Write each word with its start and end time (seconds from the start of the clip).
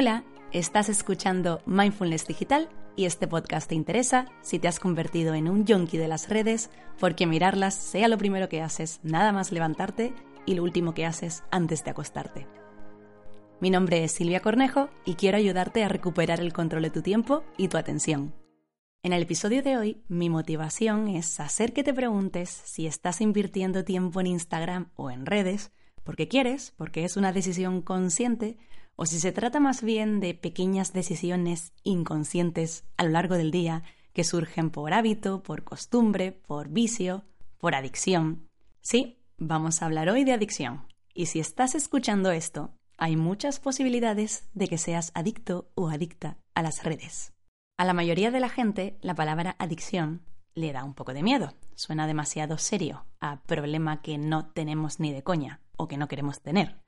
Hola, 0.00 0.22
estás 0.52 0.88
escuchando 0.90 1.60
Mindfulness 1.66 2.28
Digital 2.28 2.68
y 2.94 3.06
este 3.06 3.26
podcast 3.26 3.68
te 3.68 3.74
interesa 3.74 4.26
si 4.42 4.60
te 4.60 4.68
has 4.68 4.78
convertido 4.78 5.34
en 5.34 5.48
un 5.48 5.66
junkie 5.66 5.98
de 5.98 6.06
las 6.06 6.28
redes 6.28 6.70
porque 7.00 7.26
mirarlas 7.26 7.74
sea 7.74 8.06
lo 8.06 8.16
primero 8.16 8.48
que 8.48 8.62
haces 8.62 9.00
nada 9.02 9.32
más 9.32 9.50
levantarte 9.50 10.14
y 10.46 10.54
lo 10.54 10.62
último 10.62 10.94
que 10.94 11.04
haces 11.04 11.42
antes 11.50 11.82
de 11.82 11.90
acostarte. 11.90 12.46
Mi 13.58 13.70
nombre 13.70 14.04
es 14.04 14.12
Silvia 14.12 14.38
Cornejo 14.38 14.88
y 15.04 15.14
quiero 15.14 15.36
ayudarte 15.36 15.82
a 15.82 15.88
recuperar 15.88 16.38
el 16.38 16.52
control 16.52 16.84
de 16.84 16.90
tu 16.90 17.02
tiempo 17.02 17.42
y 17.56 17.66
tu 17.66 17.76
atención. 17.76 18.36
En 19.02 19.12
el 19.12 19.22
episodio 19.24 19.64
de 19.64 19.78
hoy, 19.78 20.04
mi 20.06 20.30
motivación 20.30 21.08
es 21.08 21.40
hacer 21.40 21.72
que 21.72 21.82
te 21.82 21.92
preguntes 21.92 22.50
si 22.50 22.86
estás 22.86 23.20
invirtiendo 23.20 23.82
tiempo 23.82 24.20
en 24.20 24.28
Instagram 24.28 24.92
o 24.94 25.10
en 25.10 25.26
redes 25.26 25.72
porque 26.04 26.28
quieres, 26.28 26.72
porque 26.78 27.04
es 27.04 27.18
una 27.18 27.32
decisión 27.32 27.82
consciente, 27.82 28.56
o 29.00 29.06
si 29.06 29.20
se 29.20 29.30
trata 29.30 29.60
más 29.60 29.84
bien 29.84 30.18
de 30.18 30.34
pequeñas 30.34 30.92
decisiones 30.92 31.72
inconscientes 31.84 32.84
a 32.96 33.04
lo 33.04 33.10
largo 33.10 33.36
del 33.36 33.52
día 33.52 33.84
que 34.12 34.24
surgen 34.24 34.70
por 34.70 34.92
hábito, 34.92 35.40
por 35.44 35.62
costumbre, 35.62 36.32
por 36.32 36.68
vicio, 36.68 37.22
por 37.58 37.76
adicción. 37.76 38.48
Sí, 38.80 39.22
vamos 39.36 39.80
a 39.80 39.86
hablar 39.86 40.08
hoy 40.08 40.24
de 40.24 40.32
adicción. 40.32 40.88
Y 41.14 41.26
si 41.26 41.38
estás 41.38 41.76
escuchando 41.76 42.32
esto, 42.32 42.72
hay 42.96 43.14
muchas 43.14 43.60
posibilidades 43.60 44.48
de 44.52 44.66
que 44.66 44.78
seas 44.78 45.12
adicto 45.14 45.70
o 45.76 45.90
adicta 45.90 46.38
a 46.56 46.62
las 46.62 46.82
redes. 46.82 47.32
A 47.76 47.84
la 47.84 47.94
mayoría 47.94 48.32
de 48.32 48.40
la 48.40 48.48
gente, 48.48 48.98
la 49.00 49.14
palabra 49.14 49.54
adicción 49.60 50.22
le 50.54 50.72
da 50.72 50.82
un 50.82 50.94
poco 50.94 51.14
de 51.14 51.22
miedo. 51.22 51.54
Suena 51.76 52.08
demasiado 52.08 52.58
serio, 52.58 53.06
a 53.20 53.44
problema 53.44 54.02
que 54.02 54.18
no 54.18 54.46
tenemos 54.46 54.98
ni 54.98 55.12
de 55.12 55.22
coña 55.22 55.60
o 55.76 55.86
que 55.86 55.98
no 55.98 56.08
queremos 56.08 56.40
tener. 56.40 56.80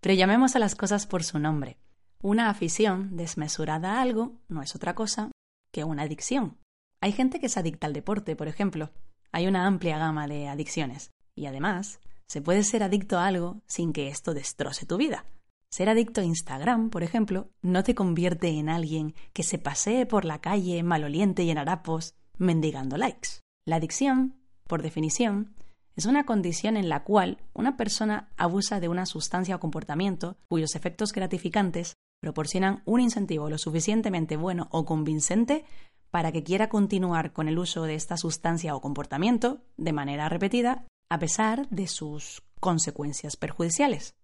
Pero 0.00 0.14
llamemos 0.14 0.54
a 0.56 0.58
las 0.58 0.74
cosas 0.74 1.06
por 1.06 1.24
su 1.24 1.38
nombre. 1.38 1.78
Una 2.20 2.50
afición 2.50 3.16
desmesurada 3.16 3.94
a 3.94 4.02
algo 4.02 4.40
no 4.48 4.62
es 4.62 4.74
otra 4.74 4.94
cosa 4.94 5.30
que 5.72 5.84
una 5.84 6.02
adicción. 6.02 6.58
Hay 7.00 7.12
gente 7.12 7.40
que 7.40 7.46
es 7.46 7.56
adicta 7.56 7.86
al 7.86 7.92
deporte, 7.92 8.36
por 8.36 8.48
ejemplo. 8.48 8.90
Hay 9.32 9.46
una 9.46 9.66
amplia 9.66 9.98
gama 9.98 10.26
de 10.26 10.48
adicciones. 10.48 11.10
Y 11.34 11.46
además, 11.46 12.00
se 12.26 12.42
puede 12.42 12.64
ser 12.64 12.82
adicto 12.82 13.18
a 13.18 13.26
algo 13.26 13.62
sin 13.66 13.92
que 13.92 14.08
esto 14.08 14.34
destroce 14.34 14.86
tu 14.86 14.96
vida. 14.96 15.24
Ser 15.70 15.88
adicto 15.88 16.20
a 16.20 16.24
Instagram, 16.24 16.90
por 16.90 17.02
ejemplo, 17.02 17.50
no 17.62 17.84
te 17.84 17.94
convierte 17.94 18.48
en 18.48 18.68
alguien 18.68 19.14
que 19.32 19.42
se 19.42 19.58
pasee 19.58 20.06
por 20.06 20.24
la 20.24 20.40
calle 20.40 20.82
maloliente 20.82 21.42
y 21.42 21.50
en 21.50 21.58
harapos 21.58 22.14
mendigando 22.38 22.96
likes. 22.96 23.40
La 23.64 23.76
adicción, 23.76 24.34
por 24.66 24.82
definición, 24.82 25.54
es 25.98 26.06
una 26.06 26.24
condición 26.24 26.76
en 26.76 26.88
la 26.88 27.02
cual 27.02 27.38
una 27.54 27.76
persona 27.76 28.28
abusa 28.36 28.78
de 28.78 28.88
una 28.88 29.04
sustancia 29.04 29.56
o 29.56 29.60
comportamiento 29.60 30.36
cuyos 30.48 30.76
efectos 30.76 31.12
gratificantes 31.12 31.94
proporcionan 32.22 32.82
un 32.84 33.00
incentivo 33.00 33.50
lo 33.50 33.58
suficientemente 33.58 34.36
bueno 34.36 34.68
o 34.70 34.84
convincente 34.84 35.64
para 36.12 36.30
que 36.30 36.44
quiera 36.44 36.68
continuar 36.68 37.32
con 37.32 37.48
el 37.48 37.58
uso 37.58 37.82
de 37.82 37.96
esta 37.96 38.16
sustancia 38.16 38.76
o 38.76 38.80
comportamiento 38.80 39.60
de 39.76 39.92
manera 39.92 40.28
repetida 40.28 40.86
a 41.10 41.18
pesar 41.18 41.68
de 41.70 41.88
sus 41.88 42.44
consecuencias 42.60 43.36
perjudiciales. 43.36 44.14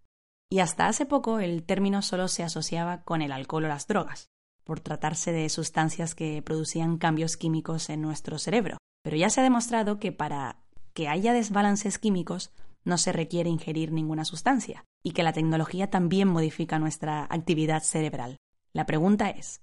Y 0.53 0.61
hasta 0.61 0.87
hace 0.87 1.07
poco 1.07 1.41
el 1.41 1.65
término 1.65 2.03
solo 2.03 2.29
se 2.29 2.45
asociaba 2.45 3.03
con 3.03 3.21
el 3.21 3.33
alcohol 3.33 3.65
o 3.65 3.69
las 3.69 3.89
drogas, 3.89 4.29
por 4.63 4.79
tratarse 4.79 5.33
de 5.33 5.49
sustancias 5.49 6.15
que 6.15 6.41
producían 6.41 6.99
cambios 6.99 7.37
químicos 7.37 7.91
en 7.91 8.01
nuestro 8.01 8.39
cerebro. 8.39 8.79
Pero 9.03 9.17
ya 9.17 9.29
se 9.29 9.41
ha 9.41 9.45
demostrado 9.45 9.99
que 9.99 10.13
para 10.13 10.64
que 10.95 11.09
haya 11.09 11.33
desbalances 11.33 11.99
químicos 11.99 12.53
no 12.85 12.99
se 12.99 13.13
requiere 13.13 13.51
ingerir 13.51 13.93
ninguna 13.93 14.25
sustancia 14.25 14.85
y 15.03 15.11
que 15.13 15.23
la 15.23 15.33
tecnología 15.33 15.91
también 15.91 16.29
modifica 16.29 16.79
nuestra 16.79 17.27
actividad 17.29 17.83
cerebral. 17.83 18.39
La 18.73 18.87
pregunta 18.87 19.31
es, 19.31 19.61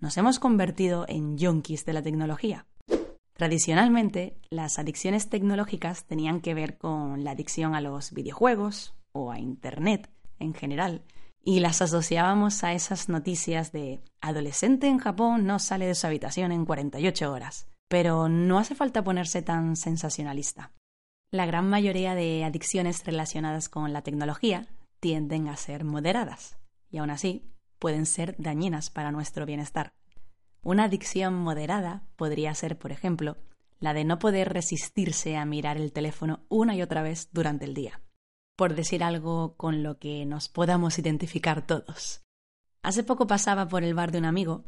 ¿nos 0.00 0.16
hemos 0.16 0.38
convertido 0.38 1.04
en 1.08 1.38
junkies 1.38 1.84
de 1.84 1.92
la 1.92 2.02
tecnología? 2.02 2.66
Tradicionalmente, 3.34 4.38
las 4.50 4.78
adicciones 4.78 5.28
tecnológicas 5.28 6.04
tenían 6.04 6.40
que 6.40 6.54
ver 6.54 6.78
con 6.78 7.24
la 7.24 7.32
adicción 7.32 7.74
a 7.74 7.80
los 7.80 8.12
videojuegos 8.12 8.94
o 9.12 9.30
a 9.30 9.38
Internet 9.38 10.10
en 10.38 10.54
general, 10.54 11.02
y 11.44 11.60
las 11.60 11.82
asociábamos 11.82 12.62
a 12.62 12.72
esas 12.72 13.08
noticias 13.08 13.72
de 13.72 14.00
adolescente 14.20 14.86
en 14.86 14.98
Japón 14.98 15.46
no 15.46 15.58
sale 15.58 15.86
de 15.86 15.94
su 15.94 16.06
habitación 16.06 16.52
en 16.52 16.64
48 16.64 17.32
horas 17.32 17.71
pero 17.92 18.30
no 18.30 18.58
hace 18.58 18.74
falta 18.74 19.04
ponerse 19.04 19.42
tan 19.42 19.76
sensacionalista. 19.76 20.72
La 21.30 21.44
gran 21.44 21.68
mayoría 21.68 22.14
de 22.14 22.42
adicciones 22.42 23.04
relacionadas 23.04 23.68
con 23.68 23.92
la 23.92 24.00
tecnología 24.00 24.66
tienden 24.98 25.46
a 25.46 25.58
ser 25.58 25.84
moderadas 25.84 26.56
y 26.90 26.96
aún 26.96 27.10
así 27.10 27.52
pueden 27.78 28.06
ser 28.06 28.34
dañinas 28.38 28.88
para 28.88 29.12
nuestro 29.12 29.44
bienestar. 29.44 29.92
Una 30.62 30.84
adicción 30.84 31.34
moderada 31.34 32.02
podría 32.16 32.54
ser, 32.54 32.78
por 32.78 32.92
ejemplo, 32.92 33.36
la 33.78 33.92
de 33.92 34.04
no 34.04 34.18
poder 34.18 34.54
resistirse 34.54 35.36
a 35.36 35.44
mirar 35.44 35.76
el 35.76 35.92
teléfono 35.92 36.46
una 36.48 36.74
y 36.74 36.80
otra 36.80 37.02
vez 37.02 37.28
durante 37.30 37.66
el 37.66 37.74
día, 37.74 38.00
por 38.56 38.74
decir 38.74 39.04
algo 39.04 39.54
con 39.58 39.82
lo 39.82 39.98
que 39.98 40.24
nos 40.24 40.48
podamos 40.48 40.98
identificar 40.98 41.66
todos. 41.66 42.22
Hace 42.82 43.04
poco 43.04 43.26
pasaba 43.26 43.68
por 43.68 43.84
el 43.84 43.92
bar 43.92 44.12
de 44.12 44.18
un 44.18 44.24
amigo 44.24 44.64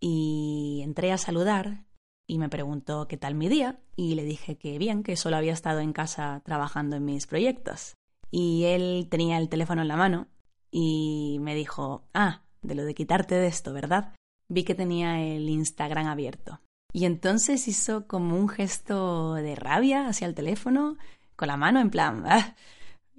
y 0.00 0.80
entré 0.82 1.12
a 1.12 1.18
saludar 1.18 1.84
y 2.26 2.38
me 2.38 2.48
preguntó 2.48 3.06
qué 3.08 3.16
tal 3.16 3.34
mi 3.34 3.48
día 3.48 3.80
y 3.96 4.14
le 4.14 4.24
dije 4.24 4.56
que 4.56 4.78
bien, 4.78 5.02
que 5.02 5.16
solo 5.16 5.36
había 5.36 5.52
estado 5.52 5.80
en 5.80 5.92
casa 5.92 6.42
trabajando 6.44 6.96
en 6.96 7.04
mis 7.04 7.26
proyectos. 7.26 7.94
Y 8.30 8.64
él 8.64 9.06
tenía 9.10 9.38
el 9.38 9.48
teléfono 9.48 9.82
en 9.82 9.88
la 9.88 9.96
mano 9.96 10.28
y 10.70 11.38
me 11.40 11.54
dijo, 11.54 12.08
ah, 12.14 12.42
de 12.62 12.74
lo 12.74 12.84
de 12.84 12.94
quitarte 12.94 13.34
de 13.34 13.46
esto, 13.46 13.72
¿verdad? 13.72 14.12
Vi 14.48 14.64
que 14.64 14.74
tenía 14.74 15.22
el 15.22 15.48
Instagram 15.48 16.06
abierto. 16.06 16.60
Y 16.92 17.06
entonces 17.06 17.68
hizo 17.68 18.06
como 18.06 18.36
un 18.36 18.48
gesto 18.48 19.34
de 19.34 19.54
rabia 19.56 20.08
hacia 20.08 20.26
el 20.26 20.34
teléfono, 20.34 20.96
con 21.36 21.48
la 21.48 21.56
mano 21.56 21.80
en 21.80 21.90
plan, 21.90 22.24
ah", 22.26 22.54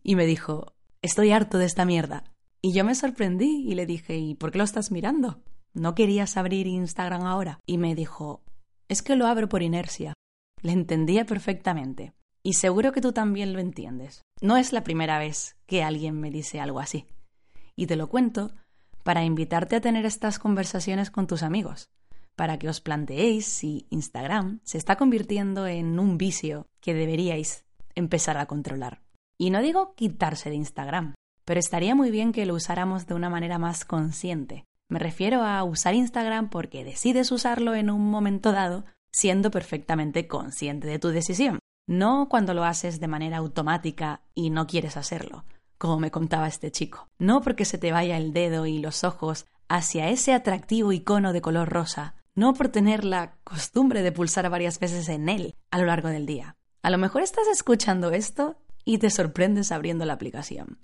y 0.04 0.16
me 0.16 0.26
dijo, 0.26 0.74
estoy 1.02 1.32
harto 1.32 1.58
de 1.58 1.66
esta 1.66 1.86
mierda. 1.86 2.24
Y 2.62 2.74
yo 2.74 2.84
me 2.84 2.96
sorprendí 2.96 3.64
y 3.68 3.76
le 3.76 3.86
dije, 3.86 4.18
¿y 4.18 4.36
por 4.36 4.52
qué 4.52 4.58
lo 4.58 4.64
estás 4.64 4.92
mirando? 4.92 5.42
¿No 5.74 5.94
querías 5.94 6.38
abrir 6.38 6.68
Instagram 6.68 7.24
ahora? 7.24 7.60
Y 7.66 7.78
me 7.78 7.96
dijo, 7.96 8.45
es 8.88 9.02
que 9.02 9.16
lo 9.16 9.28
abro 9.28 9.50
por 9.50 9.64
inercia. 9.64 10.14
Le 10.62 10.72
entendía 10.72 11.26
perfectamente. 11.26 12.14
Y 12.44 12.54
seguro 12.54 12.92
que 12.92 13.02
tú 13.02 13.12
también 13.12 13.54
lo 13.54 13.60
entiendes. 13.60 14.22
No 14.42 14.58
es 14.58 14.72
la 14.72 14.84
primera 14.84 15.18
vez 15.18 15.56
que 15.66 15.84
alguien 15.84 16.20
me 16.20 16.30
dice 16.30 16.60
algo 16.60 16.80
así. 16.80 17.08
Y 17.76 17.88
te 17.88 17.96
lo 17.96 18.08
cuento 18.08 18.52
para 19.04 19.24
invitarte 19.24 19.76
a 19.76 19.82
tener 19.82 20.06
estas 20.06 20.40
conversaciones 20.40 21.12
con 21.12 21.28
tus 21.28 21.44
amigos, 21.44 21.90
para 22.36 22.58
que 22.58 22.70
os 22.70 22.82
planteéis 22.82 23.46
si 23.46 23.86
Instagram 23.90 24.60
se 24.64 24.78
está 24.78 24.96
convirtiendo 24.96 25.68
en 25.68 26.00
un 26.00 26.18
vicio 26.18 26.68
que 26.82 26.94
deberíais 26.94 27.66
empezar 27.94 28.38
a 28.38 28.46
controlar. 28.46 29.02
Y 29.38 29.50
no 29.50 29.62
digo 29.62 29.94
quitarse 29.96 30.50
de 30.50 30.56
Instagram, 30.56 31.14
pero 31.46 31.60
estaría 31.60 31.94
muy 31.94 32.10
bien 32.10 32.32
que 32.32 32.46
lo 32.46 32.56
usáramos 32.56 33.06
de 33.06 33.14
una 33.14 33.30
manera 33.30 33.60
más 33.60 33.86
consciente, 33.86 34.66
me 34.90 35.00
refiero 35.00 35.44
a 35.44 35.64
usar 35.64 35.96
Instagram 35.96 36.50
porque 36.50 36.84
decides 36.84 37.32
usarlo 37.32 37.74
en 37.74 37.90
un 37.90 38.10
momento 38.10 38.52
dado 38.52 38.86
siendo 39.12 39.50
perfectamente 39.50 40.28
consciente 40.28 40.88
de 40.88 41.00
tu 41.00 41.10
decisión, 41.10 41.60
no 41.88 42.28
cuando 42.30 42.54
lo 42.54 42.66
haces 42.66 43.00
de 43.00 43.08
manera 43.08 43.38
automática 43.38 44.22
y 44.34 44.50
no 44.50 44.68
quieres 44.68 44.98
hacerlo, 44.98 45.46
como 45.78 46.00
me 46.00 46.12
contaba 46.12 46.48
este 46.48 46.72
chico. 46.72 47.08
No 47.18 47.42
porque 47.42 47.66
se 47.66 47.78
te 47.78 47.92
vaya 47.92 48.18
el 48.18 48.34
dedo 48.34 48.66
y 48.66 48.80
los 48.80 49.04
ojos 49.04 49.46
hacia 49.70 50.10
ese 50.10 50.34
atractivo 50.34 50.92
icono 50.92 51.34
de 51.34 51.42
color 51.42 51.70
rosa, 51.70 52.16
no 52.36 52.54
por 52.54 52.68
tener 52.68 53.06
la 53.06 53.38
costumbre 53.44 54.04
de 54.04 54.12
pulsar 54.12 54.50
varias 54.50 54.80
veces 54.80 55.08
en 55.10 55.30
él 55.30 55.56
a 55.72 55.80
lo 55.80 55.86
largo 55.86 56.10
del 56.10 56.26
día. 56.26 56.58
A 56.84 56.90
lo 56.90 56.98
mejor 56.98 57.22
estás 57.22 57.48
escuchando 57.48 58.12
esto 58.12 58.58
y 58.84 59.00
te 59.00 59.10
sorprendes 59.10 59.72
abriendo 59.72 60.06
la 60.06 60.14
aplicación. 60.14 60.78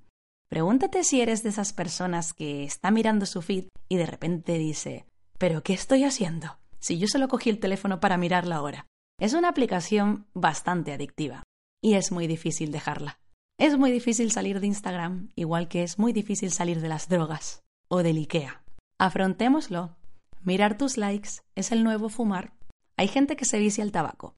Pregúntate 0.52 1.06
si 1.06 1.22
eres 1.22 1.44
de 1.44 1.50
esas 1.50 1.72
personas 1.72 2.34
que 2.34 2.66
está 2.66 2.92
mirando 2.92 3.26
su 3.26 3.42
feed 3.42 3.70
y 3.88 3.96
de 3.96 4.06
repente 4.06 4.58
dice, 4.58 5.06
¿pero 5.38 5.64
qué 5.64 5.72
estoy 5.72 6.04
haciendo? 6.04 6.60
Si 6.78 7.00
yo 7.00 7.08
solo 7.08 7.30
cogí 7.30 7.50
el 7.50 7.62
teléfono 7.62 8.02
para 8.02 8.18
mirarla 8.18 8.58
ahora. 8.58 8.86
Es 9.18 9.34
una 9.34 9.48
aplicación 9.48 10.28
bastante 10.34 10.92
adictiva 10.92 11.44
y 11.82 11.94
es 11.94 12.12
muy 12.12 12.28
difícil 12.28 12.74
dejarla. 12.74 13.18
Es 13.58 13.78
muy 13.78 13.94
difícil 13.94 14.30
salir 14.30 14.60
de 14.60 14.68
Instagram, 14.68 15.30
igual 15.36 15.70
que 15.70 15.84
es 15.84 15.98
muy 15.98 16.12
difícil 16.12 16.52
salir 16.52 16.82
de 16.82 16.90
las 16.90 17.08
drogas 17.08 17.62
o 17.88 18.04
del 18.04 18.18
IKEA. 18.18 18.62
Afrontémoslo. 18.98 19.96
Mirar 20.44 20.78
tus 20.78 20.98
likes 20.98 21.30
es 21.56 21.72
el 21.72 21.86
nuevo 21.86 22.10
fumar. 22.10 22.52
Hay 22.98 23.08
gente 23.08 23.38
que 23.38 23.46
se 23.46 23.58
vicia 23.58 23.86
al 23.86 23.94
tabaco 23.94 24.36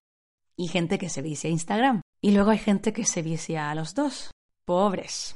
y 0.56 0.68
gente 0.68 1.00
que 1.00 1.10
se 1.10 1.24
vicia 1.24 1.48
a 1.48 1.54
Instagram. 1.54 2.02
Y 2.22 2.34
luego 2.34 2.52
hay 2.52 2.60
gente 2.60 2.94
que 2.94 3.04
se 3.04 3.24
vicia 3.24 3.72
a 3.72 3.76
los 3.76 3.96
dos. 3.96 4.30
Pobres. 4.64 5.36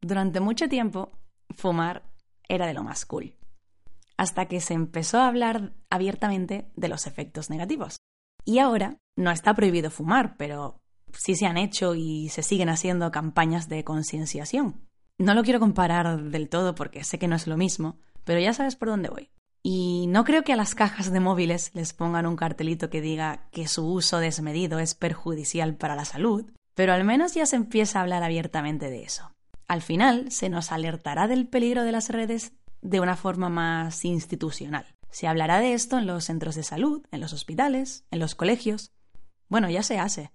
Durante 0.00 0.40
mucho 0.40 0.68
tiempo, 0.68 1.12
fumar 1.50 2.04
era 2.48 2.66
de 2.66 2.74
lo 2.74 2.82
más 2.82 3.06
cool, 3.06 3.36
hasta 4.16 4.46
que 4.46 4.60
se 4.60 4.74
empezó 4.74 5.18
a 5.18 5.28
hablar 5.28 5.72
abiertamente 5.90 6.70
de 6.76 6.88
los 6.88 7.06
efectos 7.06 7.50
negativos. 7.50 7.96
Y 8.44 8.58
ahora 8.58 8.98
no 9.16 9.30
está 9.30 9.54
prohibido 9.54 9.90
fumar, 9.90 10.36
pero 10.36 10.80
sí 11.12 11.34
se 11.34 11.46
han 11.46 11.56
hecho 11.56 11.94
y 11.94 12.28
se 12.28 12.42
siguen 12.42 12.68
haciendo 12.68 13.10
campañas 13.10 13.68
de 13.68 13.84
concienciación. 13.84 14.86
No 15.18 15.34
lo 15.34 15.42
quiero 15.42 15.60
comparar 15.60 16.22
del 16.22 16.48
todo 16.48 16.74
porque 16.74 17.02
sé 17.02 17.18
que 17.18 17.28
no 17.28 17.36
es 17.36 17.46
lo 17.46 17.56
mismo, 17.56 17.98
pero 18.24 18.38
ya 18.38 18.52
sabes 18.52 18.76
por 18.76 18.88
dónde 18.88 19.08
voy. 19.08 19.30
Y 19.62 20.06
no 20.08 20.24
creo 20.24 20.44
que 20.44 20.52
a 20.52 20.56
las 20.56 20.74
cajas 20.74 21.10
de 21.10 21.18
móviles 21.18 21.72
les 21.74 21.92
pongan 21.92 22.26
un 22.26 22.36
cartelito 22.36 22.88
que 22.90 23.00
diga 23.00 23.48
que 23.50 23.66
su 23.66 23.84
uso 23.90 24.18
desmedido 24.18 24.78
es 24.78 24.94
perjudicial 24.94 25.74
para 25.74 25.96
la 25.96 26.04
salud, 26.04 26.44
pero 26.74 26.92
al 26.92 27.02
menos 27.02 27.34
ya 27.34 27.46
se 27.46 27.56
empieza 27.56 27.98
a 27.98 28.02
hablar 28.02 28.22
abiertamente 28.22 28.90
de 28.90 29.02
eso. 29.02 29.32
Al 29.68 29.82
final 29.82 30.30
se 30.30 30.48
nos 30.48 30.70
alertará 30.70 31.26
del 31.26 31.48
peligro 31.48 31.82
de 31.82 31.92
las 31.92 32.10
redes 32.10 32.52
de 32.82 33.00
una 33.00 33.16
forma 33.16 33.48
más 33.48 34.04
institucional. 34.04 34.86
Se 35.10 35.26
hablará 35.26 35.60
de 35.60 35.72
esto 35.72 35.98
en 35.98 36.06
los 36.06 36.24
centros 36.24 36.54
de 36.54 36.62
salud, 36.62 37.04
en 37.10 37.20
los 37.20 37.32
hospitales, 37.32 38.04
en 38.10 38.20
los 38.20 38.34
colegios. 38.34 38.92
Bueno, 39.48 39.68
ya 39.70 39.82
se 39.82 39.98
hace. 39.98 40.30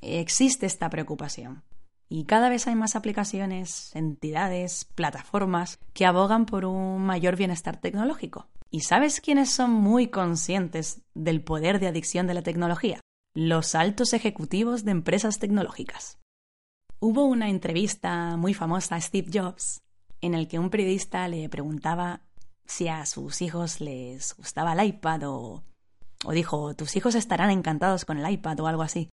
Existe 0.00 0.66
esta 0.66 0.90
preocupación. 0.90 1.62
Y 2.08 2.24
cada 2.24 2.48
vez 2.48 2.66
hay 2.66 2.74
más 2.74 2.96
aplicaciones, 2.96 3.94
entidades, 3.94 4.86
plataformas 4.94 5.78
que 5.92 6.06
abogan 6.06 6.46
por 6.46 6.64
un 6.64 7.04
mayor 7.04 7.36
bienestar 7.36 7.76
tecnológico. 7.80 8.48
¿Y 8.70 8.80
sabes 8.80 9.20
quiénes 9.20 9.50
son 9.50 9.70
muy 9.70 10.08
conscientes 10.08 11.02
del 11.14 11.42
poder 11.42 11.80
de 11.80 11.88
adicción 11.88 12.26
de 12.26 12.34
la 12.34 12.42
tecnología? 12.42 13.00
Los 13.34 13.74
altos 13.74 14.14
ejecutivos 14.14 14.84
de 14.84 14.92
empresas 14.92 15.38
tecnológicas. 15.38 16.18
Hubo 17.00 17.26
una 17.26 17.48
entrevista 17.48 18.36
muy 18.36 18.54
famosa 18.54 18.96
a 18.96 19.00
Steve 19.00 19.30
Jobs 19.32 19.82
en 20.20 20.34
el 20.34 20.48
que 20.48 20.58
un 20.58 20.68
periodista 20.68 21.28
le 21.28 21.48
preguntaba 21.48 22.22
si 22.66 22.88
a 22.88 23.06
sus 23.06 23.40
hijos 23.40 23.80
les 23.80 24.34
gustaba 24.36 24.72
el 24.72 24.84
iPad 24.84 25.22
o, 25.28 25.62
o 26.24 26.32
dijo, 26.32 26.74
tus 26.74 26.96
hijos 26.96 27.14
estarán 27.14 27.50
encantados 27.50 28.04
con 28.04 28.18
el 28.18 28.28
iPad 28.28 28.58
o 28.60 28.66
algo 28.66 28.82
así. 28.82 29.10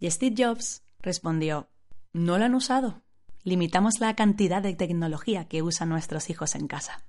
Y 0.00 0.10
Steve 0.10 0.34
Jobs 0.36 0.82
respondió, 1.00 1.68
no 2.12 2.38
lo 2.38 2.44
han 2.44 2.56
usado. 2.56 3.02
Limitamos 3.44 4.00
la 4.00 4.16
cantidad 4.16 4.60
de 4.60 4.74
tecnología 4.74 5.46
que 5.46 5.62
usan 5.62 5.90
nuestros 5.90 6.28
hijos 6.28 6.56
en 6.56 6.66
casa. 6.66 7.06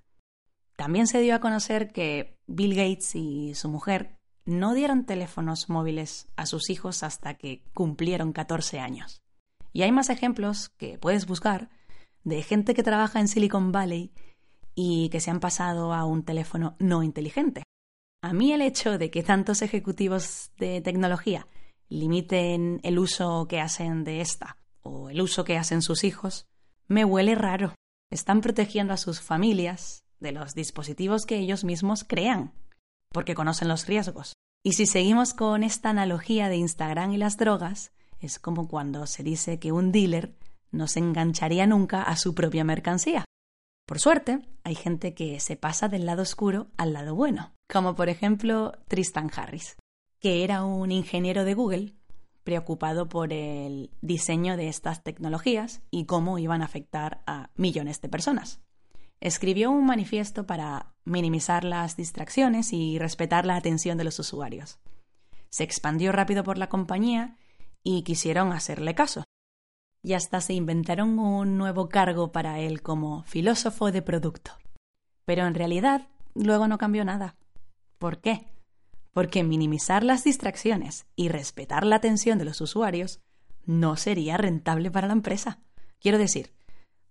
También 0.75 1.07
se 1.07 1.21
dio 1.21 1.33
a 1.33 1.39
conocer 1.39 1.91
que 1.91 2.37
Bill 2.45 2.75
Gates 2.75 3.15
y 3.15 3.55
su 3.55 3.67
mujer 3.67 4.15
no 4.45 4.75
dieron 4.75 5.05
teléfonos 5.05 5.69
móviles 5.69 6.27
a 6.35 6.45
sus 6.45 6.69
hijos 6.69 7.01
hasta 7.01 7.33
que 7.33 7.63
cumplieron 7.73 8.31
14 8.31 8.79
años. 8.79 9.23
Y 9.77 9.83
hay 9.83 9.91
más 9.91 10.09
ejemplos 10.09 10.69
que 10.69 10.97
puedes 10.97 11.27
buscar 11.27 11.69
de 12.23 12.41
gente 12.41 12.73
que 12.73 12.81
trabaja 12.81 13.19
en 13.19 13.27
Silicon 13.27 13.71
Valley 13.71 14.11
y 14.73 15.09
que 15.09 15.19
se 15.19 15.29
han 15.29 15.39
pasado 15.39 15.93
a 15.93 16.03
un 16.03 16.23
teléfono 16.23 16.75
no 16.79 17.03
inteligente. 17.03 17.61
A 18.23 18.33
mí 18.33 18.53
el 18.53 18.63
hecho 18.63 18.97
de 18.97 19.11
que 19.11 19.21
tantos 19.21 19.61
ejecutivos 19.61 20.49
de 20.57 20.81
tecnología 20.81 21.47
limiten 21.89 22.79
el 22.81 22.97
uso 22.97 23.47
que 23.47 23.59
hacen 23.59 24.03
de 24.03 24.21
esta 24.21 24.57
o 24.81 25.11
el 25.11 25.21
uso 25.21 25.43
que 25.43 25.59
hacen 25.59 25.83
sus 25.83 26.03
hijos 26.03 26.47
me 26.87 27.05
huele 27.05 27.35
raro. 27.35 27.75
Están 28.09 28.41
protegiendo 28.41 28.95
a 28.95 28.97
sus 28.97 29.21
familias 29.21 30.01
de 30.19 30.31
los 30.31 30.55
dispositivos 30.55 31.27
que 31.27 31.37
ellos 31.37 31.63
mismos 31.63 32.03
crean, 32.03 32.51
porque 33.09 33.35
conocen 33.35 33.67
los 33.67 33.85
riesgos. 33.85 34.33
Y 34.63 34.73
si 34.73 34.87
seguimos 34.87 35.35
con 35.35 35.61
esta 35.61 35.91
analogía 35.91 36.49
de 36.49 36.55
Instagram 36.55 37.11
y 37.11 37.17
las 37.17 37.37
drogas, 37.37 37.91
es 38.19 38.39
como 38.39 38.67
cuando 38.67 39.05
se 39.07 39.23
dice 39.23 39.59
que 39.59 39.71
un 39.71 39.91
dealer 39.91 40.35
no 40.71 40.87
se 40.87 40.99
engancharía 40.99 41.67
nunca 41.67 42.03
a 42.03 42.17
su 42.17 42.33
propia 42.35 42.63
mercancía. 42.63 43.25
Por 43.85 43.99
suerte, 43.99 44.39
hay 44.63 44.75
gente 44.75 45.13
que 45.13 45.39
se 45.39 45.55
pasa 45.55 45.87
del 45.87 46.05
lado 46.05 46.21
oscuro 46.21 46.67
al 46.77 46.93
lado 46.93 47.15
bueno, 47.15 47.53
como 47.69 47.95
por 47.95 48.09
ejemplo 48.09 48.73
Tristan 48.87 49.31
Harris, 49.33 49.77
que 50.19 50.43
era 50.43 50.65
un 50.65 50.91
ingeniero 50.91 51.45
de 51.45 51.53
Google 51.53 51.93
preocupado 52.43 53.09
por 53.09 53.33
el 53.33 53.91
diseño 54.01 54.57
de 54.57 54.69
estas 54.69 55.03
tecnologías 55.03 55.81
y 55.91 56.05
cómo 56.05 56.39
iban 56.39 56.61
a 56.61 56.65
afectar 56.65 57.21
a 57.27 57.49
millones 57.55 58.01
de 58.01 58.09
personas. 58.09 58.61
Escribió 59.19 59.71
un 59.71 59.85
manifiesto 59.85 60.45
para 60.45 60.93
minimizar 61.03 61.63
las 61.63 61.97
distracciones 61.97 62.71
y 62.71 62.99
respetar 62.99 63.45
la 63.45 63.55
atención 63.55 63.97
de 63.97 64.03
los 64.03 64.19
usuarios. 64.19 64.79
Se 65.49 65.63
expandió 65.63 66.11
rápido 66.11 66.43
por 66.43 66.57
la 66.57 66.69
compañía 66.69 67.37
y 67.87 68.03
quisieron 68.03 68.51
hacerle 68.51 68.95
caso 68.95 69.23
y 70.03 70.13
hasta 70.13 70.41
se 70.41 70.53
inventaron 70.53 71.19
un 71.19 71.57
nuevo 71.57 71.89
cargo 71.89 72.31
para 72.31 72.59
él 72.59 72.81
como 72.81 73.23
filósofo 73.23 73.91
de 73.91 74.01
producto. 74.01 74.51
Pero 75.25 75.45
en 75.45 75.53
realidad 75.53 76.07
luego 76.33 76.67
no 76.67 76.77
cambió 76.77 77.03
nada. 77.03 77.35
¿Por 77.97 78.19
qué? 78.19 78.47
Porque 79.11 79.43
minimizar 79.43 80.03
las 80.03 80.23
distracciones 80.23 81.07
y 81.15 81.29
respetar 81.29 81.85
la 81.85 81.97
atención 81.97 82.37
de 82.37 82.45
los 82.45 82.61
usuarios 82.61 83.19
no 83.65 83.97
sería 83.97 84.37
rentable 84.37 84.91
para 84.91 85.07
la 85.07 85.13
empresa. 85.13 85.59
Quiero 85.99 86.17
decir, 86.17 86.53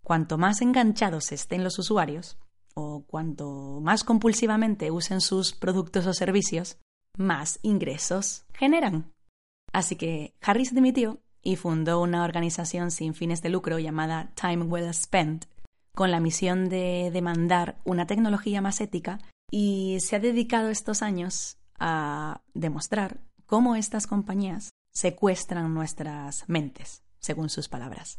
cuanto 0.02 0.38
más 0.38 0.62
enganchados 0.62 1.32
estén 1.32 1.64
los 1.64 1.78
usuarios, 1.78 2.38
o 2.74 3.04
cuanto 3.06 3.80
más 3.82 4.04
compulsivamente 4.04 4.90
usen 4.90 5.20
sus 5.20 5.52
productos 5.52 6.06
o 6.06 6.14
servicios, 6.14 6.78
más 7.18 7.58
ingresos 7.62 8.44
generan. 8.54 9.15
Así 9.76 9.96
que 9.96 10.32
Harris 10.40 10.74
dimitió 10.74 11.20
y 11.42 11.56
fundó 11.56 12.00
una 12.00 12.24
organización 12.24 12.90
sin 12.90 13.12
fines 13.12 13.42
de 13.42 13.50
lucro 13.50 13.78
llamada 13.78 14.32
Time 14.34 14.64
Well 14.64 14.94
Spent, 14.94 15.44
con 15.94 16.10
la 16.10 16.18
misión 16.18 16.70
de 16.70 17.10
demandar 17.12 17.76
una 17.84 18.06
tecnología 18.06 18.62
más 18.62 18.80
ética 18.80 19.18
y 19.50 19.98
se 20.00 20.16
ha 20.16 20.18
dedicado 20.18 20.70
estos 20.70 21.02
años 21.02 21.58
a 21.78 22.40
demostrar 22.54 23.20
cómo 23.44 23.76
estas 23.76 24.06
compañías 24.06 24.70
secuestran 24.94 25.74
nuestras 25.74 26.48
mentes, 26.48 27.02
según 27.18 27.50
sus 27.50 27.68
palabras. 27.68 28.18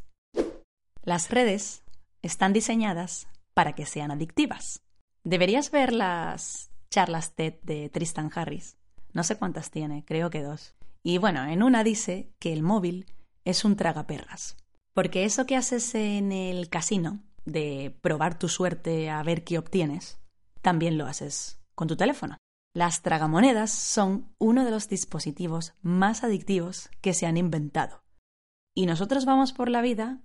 Las 1.02 1.32
redes 1.32 1.82
están 2.22 2.54
diseñadas 2.54 3.26
para 3.56 3.74
que 3.74 3.88
sean 3.88 4.12
adictivas. 4.12 4.84
Deberías 5.24 5.72
ver 5.72 5.92
las 5.92 6.70
charlas 6.92 7.34
TED 7.34 7.56
de 7.64 7.90
Tristan 7.90 8.30
Harris. 8.36 8.78
No 9.12 9.24
sé 9.24 9.38
cuántas 9.38 9.72
tiene, 9.72 10.06
creo 10.06 10.30
que 10.30 10.44
dos. 10.44 10.77
Y 11.08 11.20
bueno, 11.20 11.46
en 11.46 11.64
una 11.64 11.86
dice 11.86 12.34
que 12.38 12.52
el 12.52 12.64
móvil 12.64 13.06
es 13.46 13.64
un 13.64 13.78
tragaperras. 13.78 14.58
Porque 14.94 15.24
eso 15.24 15.46
que 15.46 15.56
haces 15.56 15.96
en 15.96 16.34
el 16.34 16.68
casino, 16.68 17.24
de 17.46 17.98
probar 18.02 18.38
tu 18.38 18.50
suerte 18.50 19.10
a 19.10 19.24
ver 19.24 19.46
qué 19.46 19.58
obtienes, 19.58 20.20
también 20.62 20.98
lo 20.98 21.06
haces 21.06 21.62
con 21.76 21.88
tu 21.88 21.96
teléfono. 21.96 22.36
Las 22.74 23.04
tragamonedas 23.04 23.72
son 23.72 24.36
uno 24.38 24.66
de 24.66 24.72
los 24.72 24.90
dispositivos 24.90 25.76
más 25.82 26.26
adictivos 26.26 26.90
que 27.00 27.14
se 27.14 27.26
han 27.26 27.38
inventado. 27.38 28.04
Y 28.76 28.86
nosotros 28.86 29.24
vamos 29.24 29.54
por 29.54 29.70
la 29.70 29.82
vida, 29.82 30.20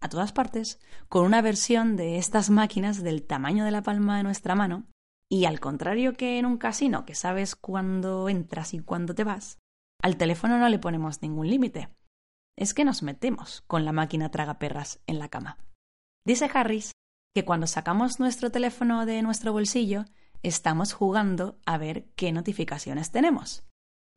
a 0.00 0.08
todas 0.08 0.30
partes, 0.30 0.78
con 1.08 1.26
una 1.26 1.42
versión 1.42 1.96
de 1.96 2.18
estas 2.18 2.50
máquinas 2.50 3.02
del 3.02 3.26
tamaño 3.26 3.64
de 3.64 3.72
la 3.72 3.82
palma 3.82 4.18
de 4.18 4.22
nuestra 4.22 4.54
mano, 4.54 4.86
y 5.28 5.46
al 5.46 5.58
contrario 5.58 6.12
que 6.12 6.38
en 6.38 6.46
un 6.46 6.56
casino, 6.56 7.04
que 7.04 7.16
sabes 7.16 7.56
cuándo 7.56 8.28
entras 8.28 8.74
y 8.74 8.78
cuándo 8.78 9.12
te 9.12 9.24
vas, 9.24 9.59
al 10.02 10.16
teléfono 10.16 10.58
no 10.58 10.68
le 10.68 10.78
ponemos 10.78 11.22
ningún 11.22 11.48
límite 11.48 11.88
es 12.60 12.74
que 12.74 12.84
nos 12.84 13.02
metemos 13.02 13.62
con 13.66 13.86
la 13.86 13.92
máquina 13.92 14.30
tragaperras 14.30 15.00
en 15.06 15.18
la 15.18 15.28
cama. 15.28 15.56
Dice 16.26 16.48
Harris 16.52 16.92
que 17.34 17.44
cuando 17.44 17.66
sacamos 17.66 18.20
nuestro 18.20 18.50
teléfono 18.50 19.06
de 19.06 19.22
nuestro 19.22 19.52
bolsillo, 19.52 20.04
estamos 20.42 20.92
jugando 20.92 21.58
a 21.64 21.78
ver 21.78 22.10
qué 22.16 22.32
notificaciones 22.32 23.10
tenemos. 23.10 23.64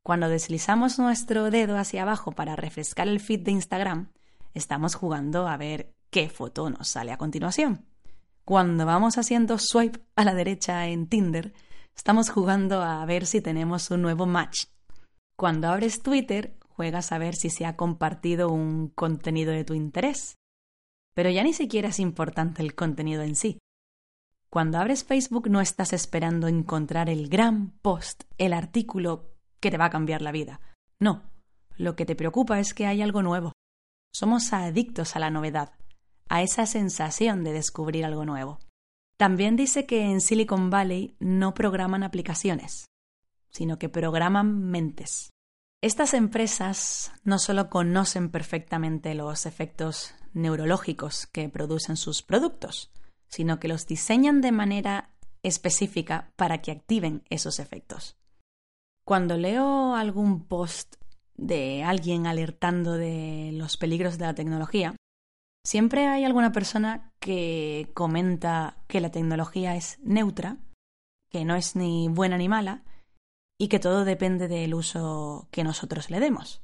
Cuando 0.04 0.28
deslizamos 0.28 1.00
nuestro 1.00 1.52
dedo 1.52 1.78
hacia 1.78 2.02
abajo 2.02 2.34
para 2.34 2.58
refrescar 2.58 3.08
el 3.08 3.22
feed 3.22 3.42
de 3.42 3.52
Instagram, 3.52 4.12
estamos 4.54 4.96
jugando 4.96 5.48
a 5.48 5.56
ver 5.56 5.94
qué 6.10 6.28
foto 6.28 6.70
nos 6.70 6.90
sale 6.90 7.13
a 7.13 7.18
continuación. 7.18 7.86
Cuando 8.44 8.86
vamos 8.86 9.18
haciendo 9.18 9.58
swipe 9.58 10.02
a 10.18 10.25
la 10.25 10.34
derecha 10.34 10.88
en 10.88 11.08
Tinder, 11.08 11.54
estamos 11.96 12.30
jugando 12.30 12.82
a 12.82 13.06
ver 13.06 13.25
si 13.25 13.40
tenemos 13.40 13.90
un 13.90 14.02
nuevo 14.02 14.25
match. 14.25 14.66
Cuando 15.44 15.68
abres 15.68 16.02
Twitter, 16.02 16.58
juegas 16.70 17.12
a 17.12 17.18
ver 17.18 17.36
si 17.36 17.50
se 17.50 17.66
ha 17.66 17.76
compartido 17.76 18.48
un 18.48 18.88
contenido 18.88 19.52
de 19.52 19.66
tu 19.66 19.74
interés. 19.74 20.38
Pero 21.14 21.30
ya 21.30 21.44
ni 21.44 21.52
siquiera 21.52 21.90
es 21.90 22.00
importante 22.00 22.62
el 22.62 22.76
contenido 22.76 23.24
en 23.24 23.36
sí. 23.36 23.60
Cuando 24.50 24.78
abres 24.78 25.04
Facebook 25.04 25.50
no 25.50 25.60
estás 25.60 25.92
esperando 25.92 26.48
encontrar 26.48 27.10
el 27.10 27.28
gran 27.28 27.72
post, 27.82 28.24
el 28.38 28.54
artículo 28.54 29.34
que 29.60 29.70
te 29.70 29.78
va 29.78 29.88
a 29.88 29.90
cambiar 29.90 30.22
la 30.22 30.32
vida. 30.32 30.62
No, 30.98 31.30
lo 31.76 31.98
que 31.98 32.06
te 32.06 32.16
preocupa 32.16 32.62
es 32.62 32.74
que 32.74 32.88
hay 32.88 33.02
algo 33.02 33.22
nuevo. 33.22 33.52
Somos 34.14 34.54
adictos 34.54 35.18
a 35.18 35.20
la 35.20 35.30
novedad, 35.30 35.74
a 36.30 36.42
esa 36.42 36.66
sensación 36.66 37.44
de 37.44 37.52
descubrir 37.52 38.06
algo 38.06 38.24
nuevo. 38.24 38.60
También 39.18 39.58
dice 39.58 39.86
que 39.86 40.06
en 40.06 40.22
Silicon 40.22 40.70
Valley 40.70 41.18
no 41.20 41.54
programan 41.54 42.04
aplicaciones, 42.04 42.86
sino 43.50 43.78
que 43.78 43.90
programan 43.90 44.72
mentes. 44.72 45.33
Estas 45.84 46.13
empresas 46.13 47.12
no 47.25 47.40
solo 47.40 47.70
conocen 47.70 48.30
perfectamente 48.30 49.13
los 49.16 49.46
efectos 49.46 50.16
neurológicos 50.32 51.28
que 51.28 51.50
producen 51.50 51.98
sus 51.98 52.22
productos, 52.22 52.90
sino 53.28 53.60
que 53.60 53.68
los 53.68 53.86
diseñan 53.86 54.40
de 54.40 54.54
manera 54.54 55.10
específica 55.44 56.32
para 56.38 56.62
que 56.62 56.72
activen 56.72 57.24
esos 57.30 57.60
efectos. 57.60 58.16
Cuando 59.04 59.36
leo 59.36 59.94
algún 59.94 60.46
post 60.46 60.96
de 61.36 61.84
alguien 61.84 62.28
alertando 62.28 62.94
de 62.94 63.50
los 63.52 63.75
peligros 63.75 64.18
de 64.18 64.25
la 64.25 64.36
tecnología, 64.36 64.96
Siempre 65.66 66.08
hay 66.08 66.25
alguna 66.25 66.52
persona 66.52 67.13
que 67.22 67.90
comenta 67.94 68.75
que 68.88 69.00
la 69.00 69.12
tecnología 69.12 69.78
es 69.78 69.98
neutra, 70.04 70.58
que 71.30 71.46
no 71.46 71.56
es 71.56 71.78
ni 71.78 72.10
buena 72.10 72.38
ni 72.38 72.50
mala, 72.50 72.84
y 73.60 73.67
que 73.67 73.79
todo 73.79 74.05
depende 74.05 74.48
del 74.48 74.74
uso 74.74 75.48
que 75.51 75.63
nosotros 75.63 76.10
le 76.10 76.19
demos. 76.19 76.62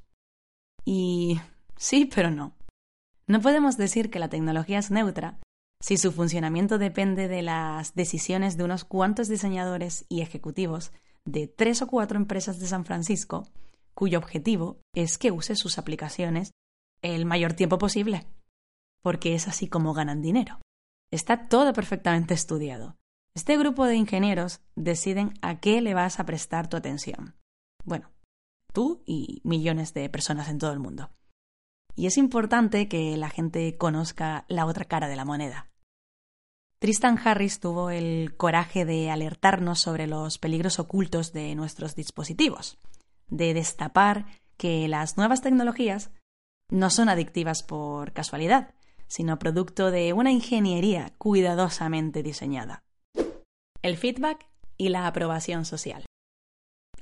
Y 0.86 1.40
sí, 1.78 2.06
pero 2.06 2.32
no. 2.32 2.56
No 3.28 3.42
podemos 3.42 3.78
decir 3.78 4.10
que 4.10 4.20
la 4.20 4.30
tecnología 4.30 4.80
es 4.80 4.92
neutra 4.92 5.40
si 5.82 5.98
su 5.98 6.12
funcionamiento 6.12 6.78
depende 6.78 7.28
de 7.28 7.42
las 7.42 7.96
decisiones 7.96 8.58
de 8.58 8.64
unos 8.66 8.84
cuantos 8.84 9.28
diseñadores 9.28 10.06
y 10.10 10.22
ejecutivos 10.22 10.92
de 11.26 11.48
tres 11.48 11.82
o 11.82 11.88
cuatro 11.88 12.18
empresas 12.18 12.60
de 12.60 12.68
San 12.68 12.86
Francisco, 12.86 13.48
cuyo 13.94 14.18
objetivo 14.18 14.82
es 14.94 15.18
que 15.18 15.32
use 15.32 15.56
sus 15.56 15.78
aplicaciones 15.78 16.52
el 17.02 17.26
mayor 17.26 17.54
tiempo 17.54 17.78
posible 17.78 18.28
porque 19.02 19.36
es 19.36 19.48
así 19.48 19.68
como 19.68 19.94
ganan 19.94 20.22
dinero. 20.22 20.60
Está 21.12 21.48
todo 21.48 21.74
perfectamente 21.74 22.34
estudiado. 22.34 22.98
Este 23.36 23.58
grupo 23.58 23.86
de 23.86 23.96
ingenieros 23.96 24.62
deciden 24.76 25.34
a 25.42 25.60
qué 25.60 25.82
le 25.82 25.94
vas 25.94 26.20
a 26.20 26.26
prestar 26.26 26.68
tu 26.68 26.78
atención. 26.78 27.36
Bueno, 27.86 28.12
tú 28.74 29.04
y 29.06 29.42
millones 29.44 29.94
de 29.94 30.10
personas 30.10 30.50
en 30.50 30.60
todo 30.60 30.72
el 30.72 30.80
mundo. 30.80 31.10
Y 31.96 32.08
es 32.08 32.18
importante 32.18 32.88
que 32.88 33.18
la 33.18 33.30
gente 33.30 33.78
conozca 33.78 34.46
la 34.48 34.66
otra 34.66 34.86
cara 34.86 35.08
de 35.08 35.16
la 35.16 35.26
moneda. 35.26 35.70
Tristan 36.80 37.20
Harris 37.22 37.60
tuvo 37.60 37.90
el 37.90 38.38
coraje 38.38 38.86
de 38.86 39.12
alertarnos 39.12 39.80
sobre 39.80 40.08
los 40.08 40.38
peligros 40.38 40.80
ocultos 40.80 41.34
de 41.34 41.54
nuestros 41.56 41.94
dispositivos, 41.94 42.78
de 43.28 43.54
destapar 43.54 44.26
que 44.56 44.88
las 44.88 45.18
nuevas 45.18 45.42
tecnologías 45.42 46.10
no 46.70 46.90
son 46.90 47.10
adictivas 47.10 47.64
por 47.64 48.14
casualidad, 48.14 48.74
sino 49.08 49.40
producto 49.40 49.92
de 49.92 50.14
una 50.14 50.32
ingeniería 50.32 51.14
cuidadosamente 51.18 52.24
diseñada. 52.24 52.84
El 53.82 53.96
feedback 53.96 54.46
y 54.78 54.90
la 54.90 55.08
aprobación 55.08 55.64
social. 55.64 56.04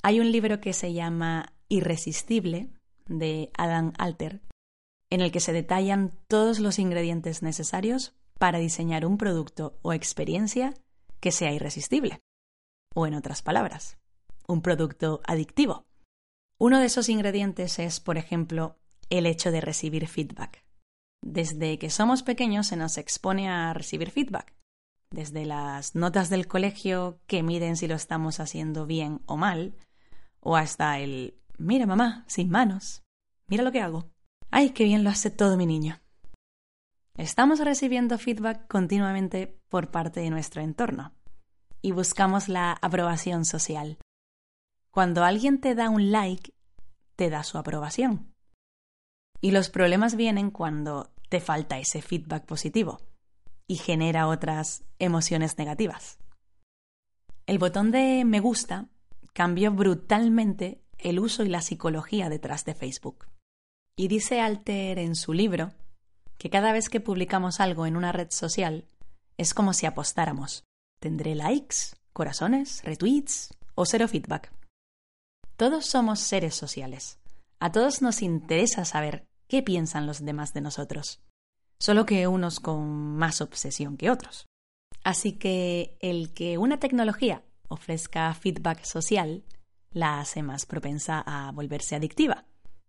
Hay 0.04 0.20
un 0.20 0.32
libro 0.32 0.62
que 0.62 0.74
se 0.74 0.94
llama 0.94 1.54
Irresistible 1.70 2.70
de 3.08 3.50
Adam 3.58 3.94
Alter, 3.98 4.42
en 5.10 5.22
el 5.22 5.32
que 5.32 5.40
se 5.40 5.54
detallan 5.54 6.12
todos 6.28 6.60
los 6.60 6.78
ingredientes 6.78 7.42
necesarios 7.42 8.14
para 8.38 8.60
diseñar 8.60 9.08
un 9.08 9.18
producto 9.18 9.80
o 9.82 9.92
experiencia 9.92 10.76
que 11.20 11.32
sea 11.32 11.52
irresistible. 11.52 12.20
O 12.94 13.08
en 13.08 13.16
otras 13.16 13.42
palabras, 13.42 13.98
un 14.48 14.62
producto 14.62 15.22
adictivo. 15.26 15.88
Uno 16.60 16.80
de 16.80 16.86
esos 16.86 17.10
ingredientes 17.10 17.80
es, 17.80 18.00
por 18.00 18.20
ejemplo, 18.20 18.78
el 19.10 19.26
hecho 19.26 19.50
de 19.50 19.62
recibir 19.62 20.08
feedback. 20.08 20.64
Desde 21.24 21.80
que 21.80 21.90
somos 21.90 22.22
pequeños 22.22 22.68
se 22.68 22.76
nos 22.76 23.00
expone 23.00 23.50
a 23.50 23.74
recibir 23.74 24.12
feedback, 24.12 24.57
desde 25.10 25.46
las 25.46 25.96
notas 25.96 26.30
del 26.30 26.48
colegio 26.48 27.20
que 27.28 27.44
miden 27.44 27.78
si 27.78 27.88
lo 27.88 27.96
estamos 27.96 28.40
haciendo 28.40 28.86
bien 28.86 29.22
o 29.26 29.38
mal, 29.38 29.76
o 30.40 30.56
hasta 30.56 31.00
el 31.00 31.36
mira 31.58 31.86
mamá, 31.86 32.26
sin 32.28 32.50
manos, 32.50 33.04
mira 33.48 33.64
lo 33.64 33.72
que 33.72 33.82
hago. 33.82 34.10
¡Ay, 34.50 34.72
qué 34.72 34.84
bien 34.84 35.04
lo 35.04 35.10
hace 35.10 35.30
todo 35.30 35.58
mi 35.58 35.66
niño! 35.66 36.00
Estamos 37.16 37.60
recibiendo 37.60 38.18
feedback 38.18 38.68
continuamente 38.68 39.60
por 39.70 39.90
parte 39.90 40.20
de 40.20 40.30
nuestro 40.30 40.62
entorno 40.62 41.14
y 41.82 41.92
buscamos 41.92 42.48
la 42.48 42.74
aprobación 42.74 43.44
social. 43.46 43.98
Cuando 44.92 45.24
alguien 45.24 45.60
te 45.60 45.74
da 45.74 45.90
un 45.90 46.12
like, 46.12 46.54
te 47.16 47.30
da 47.30 47.44
su 47.44 47.58
aprobación. 47.58 48.34
Y 49.42 49.52
los 49.52 49.70
problemas 49.70 50.16
vienen 50.16 50.52
cuando 50.52 51.12
te 51.30 51.40
falta 51.40 51.80
ese 51.80 52.02
feedback 52.02 52.46
positivo 52.46 53.07
y 53.68 53.76
genera 53.76 54.28
otras 54.28 54.84
emociones 54.98 55.58
negativas. 55.58 56.18
El 57.46 57.60
botón 57.60 57.92
de 57.92 58.24
me 58.26 58.40
gusta 58.40 58.88
cambió 59.34 59.72
brutalmente 59.72 60.82
el 60.98 61.20
uso 61.20 61.44
y 61.44 61.50
la 61.50 61.62
psicología 61.62 62.30
detrás 62.30 62.66
de 62.66 62.74
Facebook. 62.74 63.28
Y 63.96 64.08
dice 64.08 64.42
Alter 64.42 65.00
en 65.00 65.16
su 65.16 65.34
libro 65.34 65.74
que 66.38 66.50
cada 66.50 66.72
vez 66.72 66.90
que 66.90 67.00
publicamos 67.00 67.60
algo 67.60 67.86
en 67.86 67.98
una 67.98 68.12
red 68.12 68.32
social 68.32 68.88
es 69.38 69.54
como 69.54 69.74
si 69.74 69.86
apostáramos. 69.86 70.64
¿Tendré 71.00 71.36
likes, 71.36 71.96
corazones, 72.14 72.84
retweets 72.84 73.54
o 73.76 73.86
cero 73.86 74.08
feedback? 74.08 74.52
Todos 75.56 75.86
somos 75.86 76.20
seres 76.20 76.56
sociales. 76.56 77.20
A 77.60 77.72
todos 77.72 78.02
nos 78.02 78.22
interesa 78.22 78.86
saber 78.86 79.28
qué 79.48 79.64
piensan 79.64 80.06
los 80.06 80.24
demás 80.24 80.54
de 80.54 80.62
nosotros, 80.62 81.22
solo 81.80 82.06
que 82.06 82.28
unos 82.28 82.60
con 82.60 83.18
más 83.18 83.42
obsesión 83.42 83.98
que 83.98 84.10
otros. 84.10 84.46
Así 85.04 85.34
que 85.34 85.98
el 86.02 86.34
que 86.34 86.58
una 86.58 86.80
tecnología 86.80 87.44
ofrezca 87.70 88.34
feedback 88.34 88.84
social 88.84 89.44
la 89.92 90.20
hace 90.20 90.44
más 90.44 90.66
propensa 90.66 91.24
a 91.26 91.52
volverse 91.52 91.96
adictiva 91.96 92.46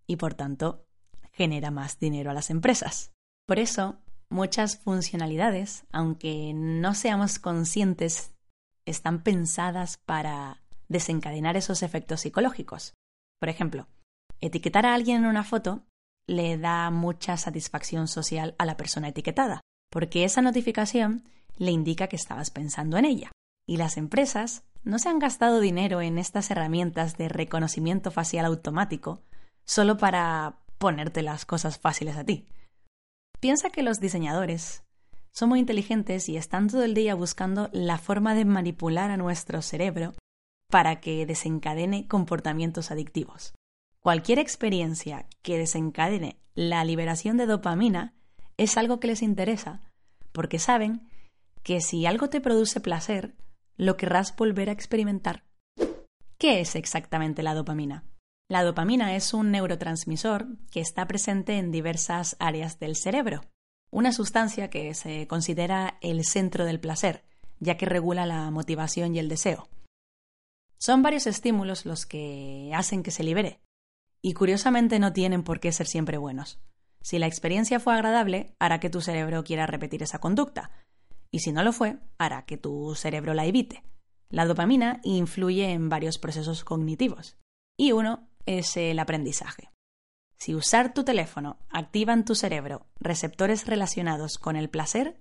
y 0.07 0.16
por 0.16 0.35
tanto 0.35 0.85
genera 1.33 1.71
más 1.71 1.99
dinero 1.99 2.30
a 2.30 2.35
las 2.35 2.50
empresas. 2.50 3.12
Por 3.47 3.59
eso, 3.59 3.99
muchas 4.28 4.78
funcionalidades, 4.78 5.85
aunque 5.92 6.52
no 6.54 6.95
seamos 6.95 7.38
conscientes, 7.38 8.33
están 8.85 9.23
pensadas 9.23 9.99
para 9.99 10.62
desencadenar 10.88 11.57
esos 11.57 11.83
efectos 11.83 12.23
psicológicos. 12.23 12.95
Por 13.38 13.49
ejemplo, 13.49 13.87
etiquetar 14.40 14.87
a 14.87 14.95
alguien 14.95 15.18
en 15.18 15.26
una 15.26 15.45
foto 15.45 15.85
le 16.28 16.58
da 16.58 16.90
mucha 16.90 17.37
satisfacción 17.37 18.06
social 18.06 18.54
a 18.58 18.66
la 18.66 18.76
persona 18.76 19.08
etiquetada, 19.08 19.62
porque 19.90 20.25
esa 20.25 20.42
notificación 20.42 21.25
le 21.56 21.73
indica 21.73 22.06
que 22.06 22.16
estabas 22.16 22.50
pensando 22.50 22.99
en 22.99 23.06
ella. 23.06 23.32
Y 23.66 23.78
las 23.78 23.97
empresas 23.97 24.62
no 24.85 24.99
se 24.99 25.08
han 25.08 25.18
gastado 25.18 25.58
dinero 25.58 26.00
en 26.00 26.18
estas 26.18 26.50
herramientas 26.50 27.16
de 27.16 27.28
reconocimiento 27.28 28.11
facial 28.11 28.44
automático 28.44 29.23
solo 29.64 29.97
para 29.97 30.58
ponerte 30.78 31.23
las 31.23 31.44
cosas 31.44 31.78
fáciles 31.78 32.16
a 32.16 32.25
ti. 32.25 32.47
Piensa 33.40 33.70
que 33.70 33.82
los 33.82 33.99
diseñadores 33.99 34.85
son 35.32 35.50
muy 35.50 35.61
inteligentes 35.61 36.28
y 36.28 36.37
están 36.37 36.68
todo 36.68 36.85
el 36.85 36.94
día 36.94 37.14
buscando 37.14 37.68
la 37.73 37.99
forma 37.99 38.35
de 38.35 38.44
manipular 38.44 39.11
a 39.11 39.16
nuestro 39.16 39.62
cerebro 39.62 40.14
para 40.70 41.00
que 41.00 41.26
desencadene 41.26 42.06
comportamientos 42.06 42.90
adictivos. 42.90 43.54
Cualquier 44.08 44.38
experiencia 44.38 45.26
que 45.42 45.58
desencadene 45.58 46.40
la 46.54 46.82
liberación 46.82 47.36
de 47.36 47.44
dopamina 47.44 48.14
es 48.56 48.78
algo 48.78 49.00
que 49.00 49.08
les 49.08 49.20
interesa, 49.20 49.82
porque 50.32 50.58
saben 50.58 51.06
que 51.62 51.82
si 51.82 52.06
algo 52.06 52.30
te 52.30 52.40
produce 52.40 52.80
placer, 52.80 53.34
lo 53.76 53.98
querrás 53.98 54.34
volver 54.34 54.70
a 54.70 54.72
experimentar. 54.72 55.44
¿Qué 56.38 56.60
es 56.60 56.74
exactamente 56.74 57.42
la 57.42 57.52
dopamina? 57.52 58.06
La 58.48 58.64
dopamina 58.64 59.14
es 59.14 59.34
un 59.34 59.50
neurotransmisor 59.50 60.56
que 60.70 60.80
está 60.80 61.06
presente 61.06 61.58
en 61.58 61.70
diversas 61.70 62.34
áreas 62.38 62.78
del 62.78 62.96
cerebro, 62.96 63.42
una 63.90 64.12
sustancia 64.12 64.70
que 64.70 64.94
se 64.94 65.26
considera 65.26 65.98
el 66.00 66.24
centro 66.24 66.64
del 66.64 66.80
placer, 66.80 67.26
ya 67.60 67.76
que 67.76 67.84
regula 67.84 68.24
la 68.24 68.50
motivación 68.50 69.14
y 69.14 69.18
el 69.18 69.28
deseo. 69.28 69.68
Son 70.78 71.02
varios 71.02 71.26
estímulos 71.26 71.84
los 71.84 72.06
que 72.06 72.72
hacen 72.74 73.02
que 73.02 73.10
se 73.10 73.22
libere, 73.22 73.60
y 74.22 74.34
curiosamente 74.34 74.98
no 74.98 75.12
tienen 75.12 75.42
por 75.42 75.60
qué 75.60 75.72
ser 75.72 75.87
siempre 75.87 76.18
buenos. 76.18 76.60
Si 77.00 77.18
la 77.18 77.26
experiencia 77.26 77.80
fue 77.80 77.94
agradable, 77.94 78.54
hará 78.58 78.80
que 78.80 78.90
tu 78.90 79.00
cerebro 79.00 79.44
quiera 79.44 79.66
repetir 79.66 80.02
esa 80.02 80.18
conducta, 80.18 80.70
y 81.30 81.40
si 81.40 81.52
no 81.52 81.62
lo 81.62 81.72
fue, 81.72 81.98
hará 82.18 82.44
que 82.44 82.56
tu 82.56 82.94
cerebro 82.94 83.34
la 83.34 83.46
evite. 83.46 83.82
La 84.30 84.46
dopamina 84.46 85.00
influye 85.04 85.70
en 85.72 85.88
varios 85.88 86.18
procesos 86.18 86.64
cognitivos, 86.64 87.37
y 87.76 87.92
uno 87.92 88.28
es 88.46 88.76
el 88.76 88.98
aprendizaje. 88.98 89.70
Si 90.37 90.54
usar 90.54 90.94
tu 90.94 91.04
teléfono 91.04 91.58
activa 91.68 92.12
en 92.12 92.25
tu 92.25 92.34
cerebro 92.34 92.87
receptores 93.00 93.66
relacionados 93.66 94.38
con 94.38 94.56
el 94.56 94.70
placer, 94.70 95.18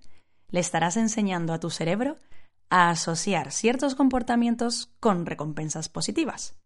le 0.50 0.60
estarás 0.60 0.96
enseñando 0.98 1.54
a 1.54 1.60
tu 1.60 1.70
cerebro 1.70 2.18
a 2.70 2.90
asociar 2.90 3.52
ciertos 3.52 3.96
comportamientos 3.96 4.94
con 5.00 5.26
recompensas 5.26 5.90
positivas. 5.90 6.58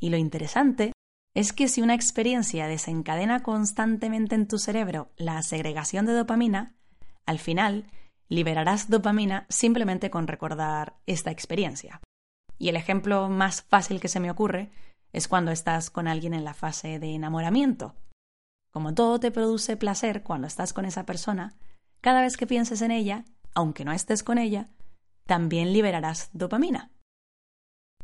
Y 0.00 0.10
lo 0.10 0.16
interesante 0.16 0.92
es 1.34 1.52
que 1.52 1.68
si 1.68 1.82
una 1.82 1.94
experiencia 1.94 2.68
desencadena 2.68 3.42
constantemente 3.42 4.36
en 4.36 4.46
tu 4.46 4.58
cerebro 4.58 5.10
la 5.16 5.42
segregación 5.42 6.06
de 6.06 6.12
dopamina, 6.12 6.74
al 7.26 7.40
final 7.40 7.90
liberarás 8.28 8.88
dopamina 8.88 9.46
simplemente 9.48 10.10
con 10.10 10.28
recordar 10.28 10.96
esta 11.06 11.30
experiencia. 11.30 12.00
Y 12.56 12.68
el 12.68 12.76
ejemplo 12.76 13.28
más 13.28 13.62
fácil 13.62 14.00
que 14.00 14.08
se 14.08 14.20
me 14.20 14.30
ocurre 14.30 14.70
es 15.12 15.28
cuando 15.28 15.50
estás 15.50 15.90
con 15.90 16.06
alguien 16.06 16.34
en 16.34 16.44
la 16.44 16.54
fase 16.54 16.98
de 16.98 17.14
enamoramiento. 17.14 17.94
Como 18.70 18.94
todo 18.94 19.18
te 19.18 19.30
produce 19.30 19.76
placer 19.76 20.22
cuando 20.22 20.46
estás 20.46 20.72
con 20.72 20.84
esa 20.84 21.04
persona, 21.04 21.56
cada 22.00 22.22
vez 22.22 22.36
que 22.36 22.46
pienses 22.46 22.82
en 22.82 22.90
ella, 22.90 23.24
aunque 23.54 23.84
no 23.84 23.92
estés 23.92 24.22
con 24.22 24.38
ella, 24.38 24.68
también 25.26 25.72
liberarás 25.72 26.30
dopamina. 26.32 26.90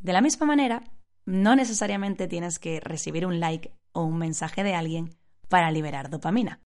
De 0.00 0.12
la 0.12 0.20
misma 0.20 0.46
manera, 0.46 0.84
no 1.26 1.56
necesariamente 1.56 2.28
tienes 2.28 2.58
que 2.58 2.80
recibir 2.80 3.26
un 3.26 3.40
like 3.40 3.72
o 3.92 4.04
un 4.04 4.18
mensaje 4.18 4.62
de 4.62 4.74
alguien 4.74 5.16
para 5.48 5.70
liberar 5.70 6.10
dopamina. 6.10 6.60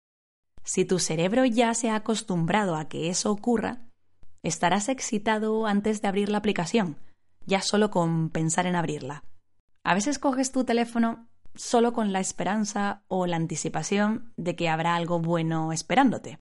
Si 0.64 0.86
tu 0.86 1.00
cerebro 1.00 1.46
ya 1.46 1.74
se 1.74 1.90
ha 1.90 1.96
acostumbrado 1.96 2.76
a 2.76 2.88
que 2.88 3.10
eso 3.10 3.32
ocurra, 3.32 3.80
estarás 4.44 4.90
excitado 4.90 5.66
antes 5.66 6.02
de 6.02 6.08
abrir 6.08 6.30
la 6.30 6.38
aplicación, 6.38 6.98
ya 7.46 7.62
solo 7.62 7.90
con 7.90 8.30
pensar 8.30 8.66
en 8.66 8.76
abrirla. 8.76 9.24
A 9.84 9.94
veces 9.94 10.20
coges 10.20 10.52
tu 10.52 10.64
teléfono 10.64 11.28
solo 11.56 11.94
con 11.94 12.14
la 12.14 12.20
esperanza 12.20 13.04
o 13.08 13.26
la 13.26 13.36
anticipación 13.36 14.34
de 14.38 14.56
que 14.56 14.70
habrá 14.70 14.96
algo 14.96 15.20
bueno 15.20 15.74
esperándote. 15.74 16.40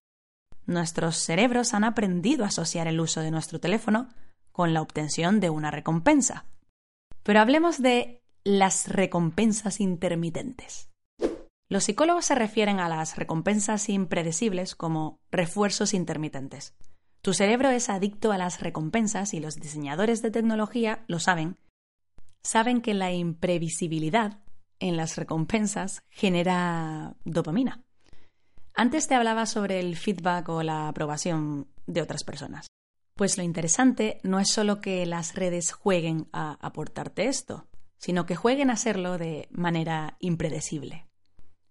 Nuestros 0.66 1.16
cerebros 1.16 1.74
han 1.74 1.84
aprendido 1.84 2.44
a 2.44 2.48
asociar 2.48 2.86
el 2.86 3.00
uso 3.00 3.20
de 3.20 3.30
nuestro 3.30 3.58
teléfono 3.58 4.08
con 4.52 4.72
la 4.74 4.82
obtención 4.82 5.40
de 5.40 5.50
una 5.50 5.70
recompensa. 5.70 6.44
Pero 7.22 7.40
hablemos 7.40 7.82
de 7.82 8.22
las 8.44 8.88
recompensas 8.88 9.80
intermitentes. 9.80 10.90
Los 11.68 11.84
psicólogos 11.84 12.24
se 12.24 12.34
refieren 12.34 12.80
a 12.80 12.88
las 12.88 13.16
recompensas 13.16 13.88
impredecibles 13.88 14.74
como 14.74 15.20
refuerzos 15.30 15.94
intermitentes. 15.94 16.74
Tu 17.22 17.34
cerebro 17.34 17.70
es 17.70 17.90
adicto 17.90 18.32
a 18.32 18.38
las 18.38 18.60
recompensas 18.60 19.34
y 19.34 19.40
los 19.40 19.56
diseñadores 19.56 20.22
de 20.22 20.30
tecnología 20.30 21.04
lo 21.06 21.20
saben. 21.20 21.58
Saben 22.42 22.80
que 22.80 22.94
la 22.94 23.12
imprevisibilidad 23.12 24.38
en 24.80 24.96
las 24.96 25.16
recompensas 25.16 26.02
genera 26.08 27.14
dopamina. 27.24 27.84
Antes 28.74 29.06
te 29.06 29.14
hablaba 29.14 29.44
sobre 29.46 29.78
el 29.78 29.96
feedback 29.96 30.48
o 30.48 30.62
la 30.62 30.88
aprobación 30.88 31.68
de 31.86 32.00
otras 32.00 32.24
personas. 32.24 32.66
Pues 33.20 33.36
lo 33.36 33.44
interesante 33.44 34.18
no 34.22 34.40
es 34.40 34.48
solo 34.48 34.80
que 34.80 35.04
las 35.04 35.34
redes 35.34 35.72
jueguen 35.72 36.28
a 36.32 36.52
aportarte 36.66 37.26
esto, 37.26 37.66
sino 37.98 38.24
que 38.24 38.34
jueguen 38.34 38.70
a 38.70 38.72
hacerlo 38.72 39.18
de 39.18 39.46
manera 39.50 40.16
impredecible. 40.20 41.06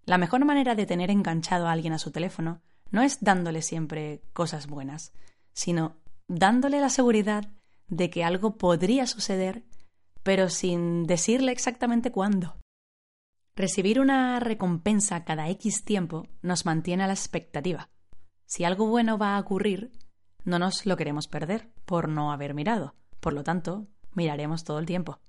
La 0.06 0.20
mejor 0.20 0.46
manera 0.46 0.76
de 0.76 0.86
tener 0.86 1.10
enganchado 1.10 1.68
a 1.68 1.72
alguien 1.72 1.94
a 1.94 1.98
su 1.98 2.12
teléfono 2.12 2.62
no 2.92 3.02
es 3.02 3.22
dándole 3.22 3.64
siempre 3.64 4.22
cosas 4.32 4.68
buenas, 4.68 5.12
sino 5.52 5.96
dándole 6.28 6.80
la 6.80 6.90
seguridad 6.92 7.48
de 7.88 8.12
que 8.12 8.24
algo 8.24 8.60
podría 8.60 9.08
suceder, 9.08 9.64
pero 10.22 10.50
sin 10.50 11.08
decirle 11.08 11.52
exactamente 11.52 12.12
cuándo. 12.12 12.58
Recibir 13.56 14.00
una 14.00 14.40
recompensa 14.40 15.26
cada 15.26 15.50
X 15.50 15.84
tiempo 15.84 16.28
nos 16.44 16.68
mantiene 16.68 17.06
a 17.06 17.08
la 17.08 17.14
expectativa. 17.14 17.90
Si 18.46 18.66
algo 18.66 18.86
bueno 18.86 19.18
va 19.18 19.36
a 19.36 19.40
ocurrir, 19.40 19.90
no 20.44 20.60
nos 20.60 20.86
lo 20.86 20.98
queremos 20.98 21.28
perder 21.28 21.70
por 21.86 22.10
no 22.10 22.32
haber 22.32 22.54
mirado. 22.54 22.96
Por 23.20 23.34
lo 23.34 23.44
tanto, 23.44 23.88
miraremos 24.14 24.64
todo 24.64 24.80
el 24.80 24.86
tiempo. 24.86 25.20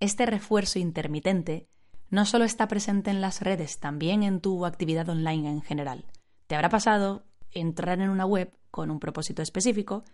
Este 0.00 0.26
refuerzo 0.26 0.78
intermitente 0.78 1.68
no 2.10 2.24
solo 2.24 2.44
está 2.44 2.68
presente 2.68 3.10
en 3.10 3.20
las 3.20 3.42
redes, 3.42 3.78
también 3.80 4.22
en 4.22 4.40
tu 4.40 4.64
actividad 4.64 5.08
online 5.08 5.50
en 5.50 5.62
general. 5.62 6.06
Te 6.46 6.54
habrá 6.54 6.68
pasado 6.68 7.24
entrar 7.50 8.00
en 8.00 8.10
una 8.10 8.24
web 8.24 8.52
con 8.70 8.90
un 8.90 9.00
propósito 9.00 9.42
específico 9.42 10.04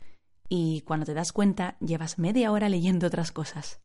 y 0.49 0.83
cuando 0.83 1.07
te 1.07 1.15
das 1.15 1.33
cuenta 1.33 1.77
llevas 1.81 2.19
media 2.19 2.51
hora 2.51 2.69
leyendo 2.69 3.07
otras 3.07 3.33
cosas. 3.33 3.81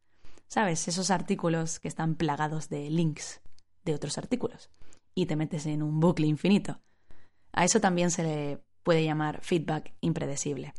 ¿Sabes? 0.47 0.87
Esos 0.87 1.11
artículos 1.11 1.79
que 1.79 1.87
están 1.87 2.15
plagados 2.15 2.69
de 2.69 2.89
links 2.89 3.41
de 3.85 3.93
otros 3.93 4.17
artículos 4.17 4.71
y 5.13 5.27
te 5.27 5.35
metes 5.35 5.65
en 5.67 5.83
un 5.83 5.99
bucle 5.99 6.25
infinito. 6.25 6.81
A 7.51 7.65
eso 7.65 7.79
también 7.79 8.09
se 8.09 8.23
le 8.23 8.63
puede 8.83 9.03
llamar 9.03 9.41
feedback 9.41 9.93
impredecible. 10.01 10.73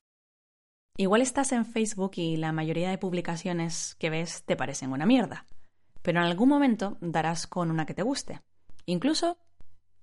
Igual 0.97 1.23
estás 1.23 1.53
en 1.53 1.65
Facebook 1.65 2.13
y 2.17 2.37
la 2.37 2.53
mayoría 2.53 2.91
de 2.91 2.99
publicaciones 2.99 3.95
que 3.99 4.11
ves 4.11 4.45
te 4.45 4.57
parecen 4.57 4.93
una 4.93 5.07
mierda, 5.07 5.47
pero 6.03 6.21
en 6.21 6.27
algún 6.27 6.49
momento 6.49 6.99
darás 7.01 7.47
con 7.47 7.71
una 7.71 7.87
que 7.87 7.95
te 7.95 8.03
guste. 8.03 8.43
Incluso, 8.87 9.39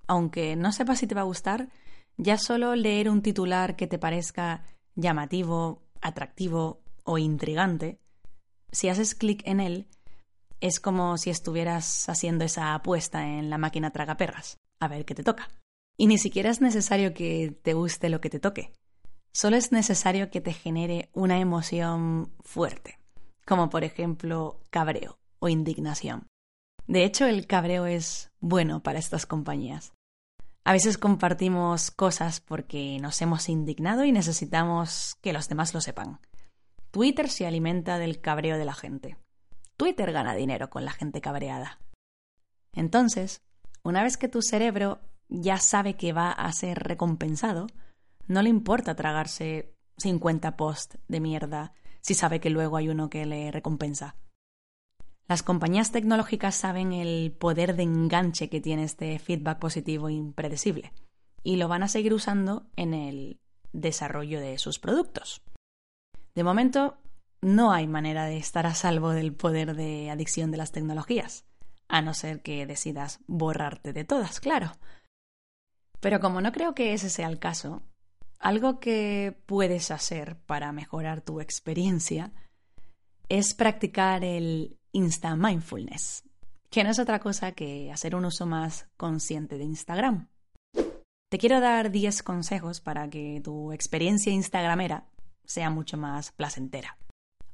aunque 0.08 0.56
no 0.56 0.72
sepas 0.72 1.00
si 1.00 1.08
te 1.08 1.16
va 1.16 1.22
a 1.22 1.26
gustar, 1.26 1.70
ya 2.18 2.38
solo 2.38 2.76
leer 2.76 3.10
un 3.10 3.22
titular 3.22 3.76
que 3.76 3.88
te 3.88 4.00
parezca 4.00 4.64
llamativo, 4.96 5.84
atractivo 6.02 6.82
o 7.04 7.18
intrigante, 7.18 8.00
si 8.72 8.90
haces 8.90 9.16
clic 9.16 9.44
en 9.46 9.60
él, 9.60 9.88
es 10.60 10.80
como 10.80 11.18
si 11.18 11.30
estuvieras 11.30 12.10
haciendo 12.10 12.44
esa 12.44 12.74
apuesta 12.74 13.28
en 13.28 13.50
la 13.50 13.58
máquina 13.58 13.92
tragaperras, 13.92 14.58
a 14.80 14.88
ver 14.88 15.06
qué 15.06 15.14
te 15.14 15.24
toca. 15.24 15.48
Y 15.98 16.08
ni 16.08 16.20
siquiera 16.20 16.52
es 16.52 16.62
necesario 16.62 17.14
que 17.14 17.58
te 17.64 17.74
guste 17.74 18.10
lo 18.10 18.22
que 18.22 18.30
te 18.30 18.40
toque. 18.40 18.72
Solo 19.34 19.56
es 19.56 19.72
necesario 19.72 20.30
que 20.30 20.42
te 20.42 20.54
genere 20.54 21.10
una 21.14 21.40
emoción 21.40 22.32
fuerte, 22.40 23.00
como 23.46 23.70
por 23.70 23.84
ejemplo 23.84 24.62
cabreo 24.70 25.20
o 25.40 25.50
indignación. 25.50 26.28
De 26.88 27.04
hecho, 27.04 27.26
el 27.26 27.48
cabreo 27.48 27.86
es 27.86 28.32
bueno 28.40 28.82
para 28.82 29.00
estas 29.00 29.26
compañías. 29.26 29.94
A 30.64 30.72
veces 30.72 30.98
compartimos 30.98 31.92
cosas 31.92 32.42
porque 32.42 32.98
nos 33.00 33.22
hemos 33.22 33.50
indignado 33.50 34.04
y 34.06 34.12
necesitamos 34.12 35.16
que 35.22 35.34
los 35.34 35.50
demás 35.50 35.74
lo 35.74 35.82
sepan. 35.82 36.20
Twitter 36.92 37.30
se 37.30 37.48
alimenta 37.48 38.00
del 38.00 38.22
cabreo 38.22 38.58
de 38.58 38.66
la 38.66 38.74
gente. 38.74 39.18
Twitter 39.78 40.12
gana 40.12 40.36
dinero 40.36 40.70
con 40.70 40.84
la 40.84 40.92
gente 40.92 41.22
cabreada. 41.22 41.80
Entonces, 42.74 43.42
una 43.84 44.04
vez 44.04 44.18
que 44.18 44.28
tu 44.28 44.42
cerebro 44.42 45.00
ya 45.30 45.58
sabe 45.58 45.96
que 45.96 46.14
va 46.14 46.32
a 46.32 46.52
ser 46.52 46.80
recompensado, 46.80 47.68
no 48.28 48.42
le 48.42 48.50
importa 48.50 48.96
tragarse 48.96 49.74
50 49.98 50.58
posts 50.58 50.98
de 51.08 51.20
mierda 51.20 51.74
si 52.02 52.14
sabe 52.14 52.40
que 52.40 52.50
luego 52.50 52.78
hay 52.78 52.90
uno 52.90 53.10
que 53.10 53.26
le 53.26 53.52
recompensa. 53.52 54.16
Las 55.28 55.44
compañías 55.44 55.92
tecnológicas 55.92 56.56
saben 56.56 56.94
el 56.94 57.34
poder 57.34 57.76
de 57.76 57.84
enganche 57.84 58.50
que 58.50 58.62
tiene 58.62 58.84
este 58.84 59.20
feedback 59.20 59.60
positivo 59.60 60.10
impredecible 60.10 60.94
y 61.44 61.58
lo 61.58 61.68
van 61.68 61.84
a 61.84 61.90
seguir 61.90 62.14
usando 62.14 62.68
en 62.78 62.94
el 62.94 63.40
desarrollo 63.74 64.40
de 64.40 64.58
sus 64.58 64.80
productos. 64.80 65.42
De 66.34 66.44
momento, 66.44 66.98
no 67.42 67.72
hay 67.72 67.88
manera 67.88 68.26
de 68.26 68.38
estar 68.38 68.66
a 68.66 68.74
salvo 68.74 69.12
del 69.12 69.34
poder 69.34 69.76
de 69.76 70.10
adicción 70.10 70.52
de 70.52 70.58
las 70.58 70.72
tecnologías, 70.72 71.46
a 71.88 72.02
no 72.02 72.14
ser 72.14 72.42
que 72.42 72.66
decidas 72.66 73.20
borrarte 73.28 73.94
de 73.94 74.04
todas, 74.04 74.40
claro. 74.40 74.72
Pero 76.00 76.20
como 76.20 76.42
no 76.42 76.52
creo 76.52 76.76
que 76.76 76.94
ese 76.94 77.10
sea 77.10 77.28
el 77.28 77.40
caso, 77.40 77.82
algo 78.40 78.80
que 78.80 79.42
puedes 79.46 79.92
hacer 79.92 80.38
para 80.46 80.72
mejorar 80.72 81.22
tu 81.22 81.42
experiencia 81.42 82.32
es 83.30 83.54
practicar 83.54 84.24
el 84.24 84.78
Insta 84.92 85.36
Mindfulness, 85.36 86.24
que 86.70 86.84
no 86.84 86.92
es 86.92 87.00
otra 87.00 87.20
cosa 87.20 87.52
que 87.52 87.92
hacer 87.92 88.16
un 88.16 88.26
uso 88.26 88.46
más 88.46 88.88
consciente 88.96 89.58
de 89.58 89.66
Instagram. 89.66 90.30
Te 91.30 91.38
quiero 91.38 91.60
dar 91.60 91.92
10 91.92 92.24
consejos 92.24 92.80
para 92.80 93.10
que 93.10 93.42
tu 93.44 93.74
experiencia 93.74 94.32
instagramera 94.32 95.10
sea 95.44 95.70
mucho 95.70 95.98
más 95.98 96.32
placentera. 96.32 96.98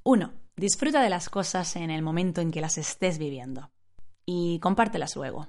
1. 0.04 0.32
Disfruta 0.56 1.02
de 1.02 1.10
las 1.10 1.30
cosas 1.30 1.76
en 1.76 1.90
el 1.90 2.04
momento 2.04 2.42
en 2.42 2.52
que 2.52 2.62
las 2.62 2.78
estés 2.78 3.18
viviendo 3.18 3.72
y 4.26 4.60
compártelas 4.60 5.16
luego. 5.16 5.48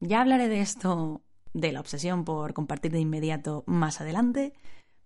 Ya 0.00 0.20
hablaré 0.20 0.48
de 0.48 0.60
esto, 0.60 1.22
de 1.56 1.72
la 1.72 1.80
obsesión 1.80 2.24
por 2.24 2.52
compartir 2.52 2.92
de 2.92 3.00
inmediato 3.00 3.64
más 3.66 4.00
adelante, 4.02 4.52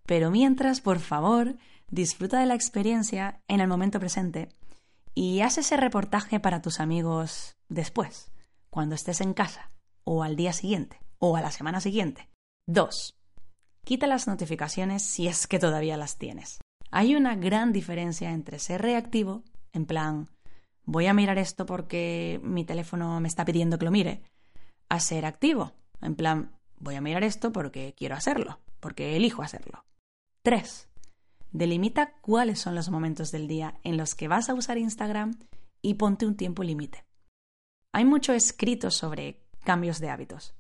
pero 0.05 0.33
mientras, 0.33 0.81
por 0.81 0.99
favor, 0.99 1.57
disfruta 1.89 2.41
de 2.41 2.47
la 2.47 2.55
experiencia 2.55 3.41
en 3.47 3.61
el 3.61 3.69
momento 3.69 4.01
presente 4.01 4.49
y 5.15 5.43
haz 5.43 5.59
ese 5.59 5.77
reportaje 5.77 6.41
para 6.41 6.61
tus 6.61 6.81
amigos 6.81 7.57
después, 7.69 8.33
cuando 8.69 8.97
estés 8.97 9.21
en 9.21 9.33
casa, 9.33 9.71
o 10.03 10.25
al 10.25 10.35
día 10.35 10.53
siguiente, 10.53 11.01
o 11.19 11.37
a 11.37 11.41
la 11.41 11.53
semana 11.53 11.81
siguiente. 11.81 12.29
2. 12.67 13.15
Quita 13.85 14.09
las 14.09 14.27
notificaciones 14.27 15.05
si 15.05 15.29
es 15.29 15.47
que 15.47 15.61
todavía 15.61 15.97
las 15.97 16.19
tienes. 16.19 16.59
Hay 16.91 17.15
una 17.15 17.37
gran 17.37 17.73
diferencia 17.73 18.33
entre 18.33 18.59
ser 18.59 18.83
reactivo, 18.83 19.45
en 19.73 19.87
plan, 19.87 20.29
voy 20.85 21.07
a 21.07 21.15
mirar 21.15 21.39
esto 21.39 21.65
porque 21.65 22.41
mi 22.43 22.65
teléfono 22.65 23.21
me 23.21 23.29
está 23.29 23.45
pidiendo 23.45 23.79
que 23.79 23.85
lo 23.85 23.93
mire, 23.93 24.23
a 24.89 24.99
ser 24.99 25.25
activo, 25.25 25.75
en 26.01 26.15
plan, 26.15 26.57
voy 26.79 26.95
a 26.95 27.01
mirar 27.01 27.25
esto 27.25 27.53
porque 27.53 27.95
quiero 27.97 28.15
hacerlo, 28.15 28.61
porque 28.81 29.17
elijo 29.17 29.43
hacerlo. 29.43 29.85
3. 30.43 30.89
Delimita 31.53 32.13
cuáles 32.21 32.61
son 32.61 32.75
los 32.75 32.91
momentos 32.91 33.33
del 33.33 33.49
día 33.49 33.79
en 33.83 33.97
los 33.97 34.15
que 34.15 34.29
vas 34.29 34.49
a 34.49 34.55
usar 34.55 34.79
Instagram 34.79 35.39
y 35.83 35.95
ponte 35.95 36.27
un 36.27 36.37
tiempo 36.37 36.63
límite. 36.63 37.05
Hay 37.93 38.05
mucho 38.05 38.33
escrito 38.33 38.91
sobre 38.91 39.43
cambios 39.65 39.99
de 40.01 40.11
hábitos, 40.11 40.55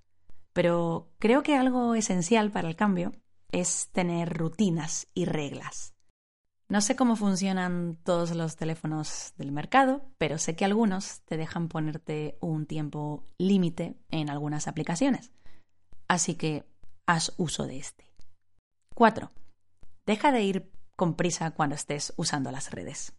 pero 0.52 1.12
creo 1.18 1.42
que 1.42 1.56
algo 1.56 1.94
esencial 1.94 2.50
para 2.50 2.68
el 2.68 2.76
cambio 2.76 3.12
es 3.52 3.88
tener 3.92 4.36
rutinas 4.36 5.08
y 5.14 5.24
reglas. 5.24 5.94
No 6.70 6.80
sé 6.80 6.94
cómo 6.94 7.16
funcionan 7.16 7.98
todos 8.04 8.30
los 8.30 8.54
teléfonos 8.54 9.34
del 9.36 9.50
mercado, 9.50 10.02
pero 10.18 10.38
sé 10.38 10.54
que 10.54 10.64
algunos 10.64 11.20
te 11.22 11.36
dejan 11.36 11.66
ponerte 11.66 12.38
un 12.40 12.64
tiempo 12.64 13.24
límite 13.38 13.96
en 14.12 14.30
algunas 14.30 14.68
aplicaciones. 14.68 15.32
Así 16.06 16.36
que 16.36 16.64
haz 17.06 17.32
uso 17.38 17.66
de 17.66 17.78
este. 17.78 18.04
4. 18.94 19.32
Deja 20.06 20.30
de 20.30 20.42
ir 20.42 20.70
con 20.94 21.16
prisa 21.16 21.50
cuando 21.50 21.74
estés 21.74 22.12
usando 22.16 22.52
las 22.52 22.70
redes. 22.70 23.14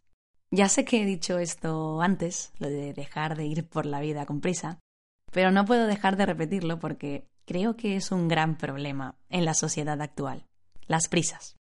Ya 0.50 0.70
sé 0.70 0.86
que 0.86 1.02
he 1.02 1.06
dicho 1.06 1.38
esto 1.38 2.02
antes, 2.02 2.54
lo 2.58 2.70
de 2.70 2.94
dejar 2.94 3.36
de 3.36 3.48
ir 3.48 3.68
por 3.68 3.86
la 3.86 4.00
vida 4.00 4.26
con 4.26 4.40
prisa, 4.40 4.80
pero 5.30 5.52
no 5.52 5.66
puedo 5.66 5.88
dejar 5.88 6.16
de 6.16 6.26
repetirlo 6.26 6.80
porque 6.80 7.28
creo 7.46 7.76
que 7.76 7.98
es 7.98 8.14
un 8.14 8.30
gran 8.30 8.58
problema 8.58 9.16
en 9.28 9.44
la 9.44 9.56
sociedad 9.56 10.02
actual, 10.02 10.46
las 10.88 11.10
prisas. 11.10 11.58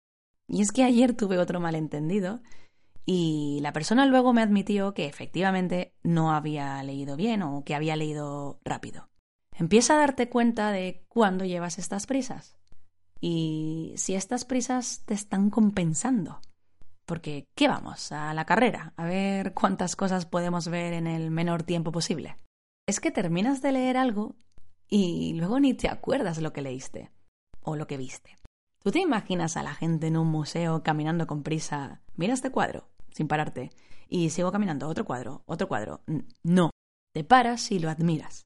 Y 0.50 0.62
es 0.62 0.72
que 0.72 0.84
ayer 0.84 1.14
tuve 1.14 1.38
otro 1.38 1.60
malentendido 1.60 2.42
y 3.06 3.60
la 3.62 3.72
persona 3.72 4.06
luego 4.06 4.34
me 4.34 4.42
admitió 4.42 4.94
que 4.94 5.06
efectivamente 5.06 5.94
no 6.04 6.32
había 6.32 6.82
leído 6.84 7.16
bien 7.16 7.44
o 7.44 7.64
que 7.64 7.76
había 7.76 7.96
leído 7.96 8.60
rápido. 8.66 9.10
Empieza 9.56 9.94
a 9.94 10.00
darte 10.00 10.30
cuenta 10.30 10.72
de 10.72 11.06
cuándo 11.08 11.46
llevas 11.46 11.78
estas 11.78 12.08
prisas 12.08 12.58
y 13.22 13.94
si 13.98 14.16
estas 14.16 14.46
prisas 14.46 15.04
te 15.06 15.14
están 15.14 15.50
compensando. 15.50 16.40
Porque, 17.06 17.48
¿qué 17.56 17.68
vamos? 17.68 18.12
A 18.12 18.34
la 18.34 18.46
carrera, 18.46 18.94
a 18.96 19.06
ver 19.06 19.54
cuántas 19.54 19.96
cosas 19.96 20.26
podemos 20.26 20.68
ver 20.68 20.94
en 20.94 21.08
el 21.08 21.32
menor 21.32 21.64
tiempo 21.64 21.92
posible. 21.92 22.38
Es 22.88 23.00
que 23.00 23.12
terminas 23.12 23.62
de 23.62 23.72
leer 23.72 23.98
algo 23.98 24.36
y 24.88 25.34
luego 25.34 25.60
ni 25.60 25.74
te 25.74 25.90
acuerdas 25.90 26.40
lo 26.40 26.54
que 26.54 26.62
leíste 26.62 27.12
o 27.62 27.76
lo 27.76 27.88
que 27.88 27.98
viste. 27.98 28.39
¿Tú 28.82 28.92
te 28.92 29.00
imaginas 29.00 29.58
a 29.58 29.64
la 29.64 29.76
gente 29.76 30.08
en 30.08 30.16
un 30.16 30.28
museo 30.28 30.84
caminando 30.84 31.28
con 31.28 31.44
prisa? 31.44 32.02
Mira 32.16 32.34
este 32.34 32.50
cuadro, 32.50 32.88
sin 33.12 33.28
pararte, 33.28 33.72
y 34.08 34.30
sigo 34.30 34.52
caminando, 34.54 34.88
otro 34.88 35.04
cuadro, 35.04 35.44
otro 35.46 35.68
cuadro. 35.68 36.02
No, 36.44 36.72
te 37.14 37.26
paras 37.26 37.72
y 37.72 37.80
lo 37.80 37.90
admiras. 37.90 38.46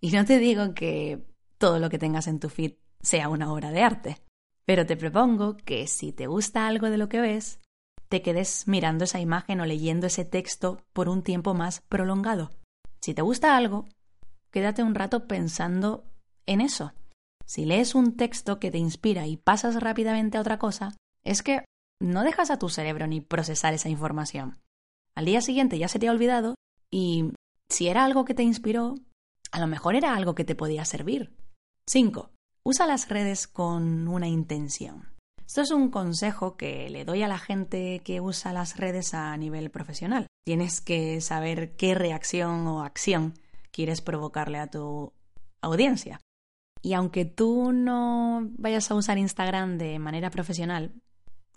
Y 0.00 0.10
no 0.12 0.24
te 0.24 0.38
digo 0.38 0.72
que 0.74 1.26
todo 1.58 1.78
lo 1.78 1.90
que 1.90 1.98
tengas 1.98 2.26
en 2.26 2.40
tu 2.40 2.48
feed 2.48 2.72
sea 3.02 3.28
una 3.28 3.52
obra 3.52 3.70
de 3.70 3.82
arte, 3.82 4.16
pero 4.64 4.86
te 4.86 4.96
propongo 4.96 5.58
que 5.58 5.86
si 5.86 6.12
te 6.12 6.26
gusta 6.26 6.66
algo 6.66 6.88
de 6.88 6.96
lo 6.96 7.10
que 7.10 7.20
ves, 7.20 7.60
te 8.08 8.22
quedes 8.22 8.66
mirando 8.66 9.04
esa 9.04 9.20
imagen 9.20 9.60
o 9.60 9.66
leyendo 9.66 10.06
ese 10.06 10.24
texto 10.24 10.80
por 10.94 11.10
un 11.10 11.22
tiempo 11.22 11.52
más 11.52 11.82
prolongado. 11.82 12.50
Si 13.02 13.12
te 13.12 13.20
gusta 13.20 13.58
algo, 13.58 13.86
quédate 14.50 14.82
un 14.82 14.94
rato 14.94 15.28
pensando 15.28 16.04
en 16.46 16.62
eso 16.62 16.94
si 17.46 17.64
lees 17.64 17.94
un 17.94 18.16
texto 18.16 18.58
que 18.58 18.70
te 18.70 18.78
inspira 18.78 19.26
y 19.26 19.36
pasas 19.36 19.80
rápidamente 19.80 20.38
a 20.38 20.40
otra 20.40 20.58
cosa, 20.58 20.96
es 21.22 21.42
que 21.42 21.64
no 22.00 22.22
dejas 22.22 22.50
a 22.50 22.58
tu 22.58 22.68
cerebro 22.68 23.06
ni 23.06 23.20
procesar 23.20 23.74
esa 23.74 23.88
información. 23.88 24.58
Al 25.14 25.26
día 25.26 25.40
siguiente 25.40 25.78
ya 25.78 25.88
se 25.88 25.98
te 25.98 26.08
ha 26.08 26.12
olvidado 26.12 26.54
y 26.90 27.32
si 27.68 27.88
era 27.88 28.04
algo 28.04 28.24
que 28.24 28.34
te 28.34 28.42
inspiró, 28.42 28.94
a 29.50 29.60
lo 29.60 29.66
mejor 29.66 29.94
era 29.94 30.14
algo 30.14 30.34
que 30.34 30.44
te 30.44 30.54
podía 30.54 30.84
servir. 30.84 31.34
5. 31.86 32.30
Usa 32.64 32.86
las 32.86 33.08
redes 33.08 33.46
con 33.46 34.08
una 34.08 34.26
intención. 34.26 35.14
Esto 35.46 35.60
es 35.60 35.70
un 35.70 35.90
consejo 35.90 36.56
que 36.56 36.88
le 36.88 37.04
doy 37.04 37.22
a 37.22 37.28
la 37.28 37.38
gente 37.38 38.00
que 38.02 38.20
usa 38.20 38.52
las 38.52 38.76
redes 38.76 39.14
a 39.14 39.36
nivel 39.36 39.70
profesional. 39.70 40.26
Tienes 40.44 40.80
que 40.80 41.20
saber 41.20 41.76
qué 41.76 41.94
reacción 41.94 42.66
o 42.66 42.82
acción 42.82 43.34
quieres 43.70 44.00
provocarle 44.00 44.58
a 44.58 44.70
tu 44.70 45.12
audiencia. 45.60 46.20
Y 46.84 46.92
aunque 46.92 47.24
tú 47.24 47.72
no 47.72 48.46
vayas 48.58 48.90
a 48.90 48.94
usar 48.94 49.16
Instagram 49.16 49.78
de 49.78 49.98
manera 49.98 50.28
profesional, 50.28 50.92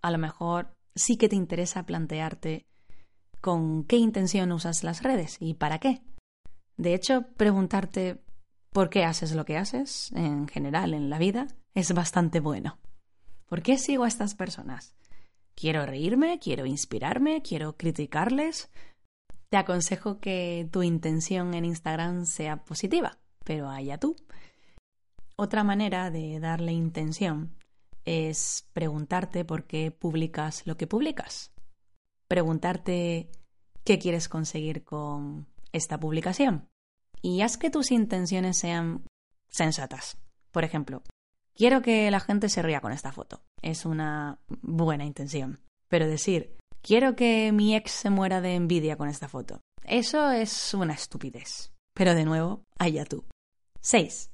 a 0.02 0.10
lo 0.10 0.18
mejor 0.18 0.74
sí 0.96 1.18
que 1.18 1.28
te 1.28 1.36
interesa 1.36 1.86
plantearte 1.86 2.66
con 3.42 3.84
qué 3.84 3.98
intención 3.98 4.54
usas 4.54 4.86
las 4.86 5.04
redes 5.04 5.36
y 5.42 5.56
para 5.56 5.80
qué. 5.80 6.02
De 6.78 6.94
hecho, 6.94 7.26
preguntarte 7.36 8.24
por 8.72 8.90
qué 8.90 9.04
haces 9.04 9.34
lo 9.34 9.44
que 9.44 9.58
haces, 9.58 10.14
en 10.14 10.48
general 10.48 10.94
en 10.94 11.10
la 11.10 11.20
vida, 11.20 11.48
es 11.74 11.94
bastante 11.94 12.40
bueno. 12.40 12.78
¿Por 13.48 13.62
qué 13.62 13.78
sigo 13.78 14.06
a 14.06 14.08
estas 14.08 14.34
personas? 14.34 14.96
¿Quiero 15.56 15.86
reírme? 15.86 16.40
¿Quiero 16.40 16.66
inspirarme? 16.66 17.42
¿Quiero 17.42 17.76
criticarles? 17.76 18.70
Te 19.50 19.58
aconsejo 19.58 20.22
que 20.22 20.70
tu 20.72 20.84
intención 20.84 21.54
en 21.54 21.66
Instagram 21.66 22.26
sea 22.26 22.64
positiva, 22.64 23.18
pero 23.44 23.68
allá 23.70 23.98
tú. 23.98 24.16
Otra 25.40 25.64
manera 25.64 26.10
de 26.10 26.40
darle 26.40 26.72
intención 26.72 27.56
es 28.06 28.68
preguntarte 28.74 29.46
por 29.46 29.66
qué 29.66 29.92
publicas 29.92 30.66
lo 30.66 30.78
que 30.78 30.88
publicas. 30.88 31.52
Preguntarte 32.28 33.30
qué 33.84 34.00
quieres 34.00 34.30
conseguir 34.30 34.84
con 34.84 35.46
esta 35.74 36.00
publicación. 36.00 36.68
Y 37.22 37.42
haz 37.42 37.58
que 37.58 37.70
tus 37.70 37.92
intenciones 37.92 38.58
sean 38.58 39.06
sensatas. 39.48 40.18
Por 40.52 40.64
ejemplo, 40.64 41.04
quiero 41.54 41.84
que 41.84 42.10
la 42.10 42.20
gente 42.20 42.50
se 42.50 42.64
ría 42.64 42.82
con 42.82 42.92
esta 42.92 43.12
foto. 43.12 43.44
Es 43.62 43.86
una 43.86 44.40
buena 44.48 45.06
intención. 45.06 45.60
Pero 45.88 46.08
decir, 46.08 46.58
quiero 46.82 47.16
que 47.16 47.52
mi 47.52 47.76
ex 47.76 47.92
se 47.92 48.10
muera 48.10 48.42
de 48.42 48.56
envidia 48.56 48.98
con 48.98 49.08
esta 49.08 49.28
foto. 49.28 49.62
Eso 49.84 50.32
es 50.32 50.74
una 50.74 50.94
estupidez. 50.94 51.72
Pero 51.94 52.16
de 52.16 52.26
nuevo, 52.26 52.66
allá 52.80 53.06
tú. 53.06 53.24
6. 53.82 54.32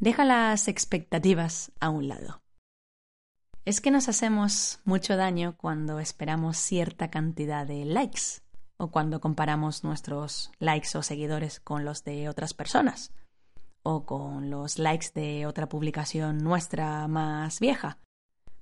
Deja 0.00 0.24
las 0.24 0.66
expectativas 0.66 1.72
a 1.78 1.90
un 1.90 2.08
lado. 2.08 2.40
Es 3.66 3.82
que 3.82 3.90
nos 3.90 4.08
hacemos 4.08 4.80
mucho 4.86 5.18
daño 5.18 5.58
cuando 5.58 6.00
esperamos 6.00 6.56
cierta 6.56 7.10
cantidad 7.10 7.66
de 7.66 7.84
likes 7.84 8.40
o 8.78 8.90
cuando 8.90 9.20
comparamos 9.20 9.84
nuestros 9.84 10.52
likes 10.58 10.96
o 10.96 11.02
seguidores 11.02 11.60
con 11.60 11.84
los 11.84 12.02
de 12.02 12.30
otras 12.30 12.54
personas 12.54 13.12
o 13.82 14.06
con 14.06 14.48
los 14.48 14.78
likes 14.78 15.08
de 15.14 15.44
otra 15.44 15.68
publicación 15.68 16.38
nuestra 16.38 17.06
más 17.06 17.60
vieja. 17.60 17.98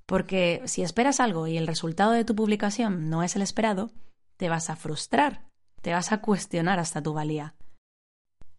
Porque 0.05 0.61
si 0.65 0.81
esperas 0.81 1.21
algo 1.21 1.47
y 1.47 1.57
el 1.57 1.67
resultado 1.67 2.11
de 2.11 2.25
tu 2.25 2.35
publicación 2.35 3.09
no 3.09 3.23
es 3.23 3.37
el 3.37 3.43
esperado, 3.43 3.91
te 4.35 4.49
vas 4.49 4.69
a 4.69 4.75
frustrar, 4.75 5.47
te 5.81 5.93
vas 5.93 6.11
a 6.11 6.19
cuestionar 6.19 6.79
hasta 6.79 7.01
tu 7.01 7.13
valía. 7.13 7.55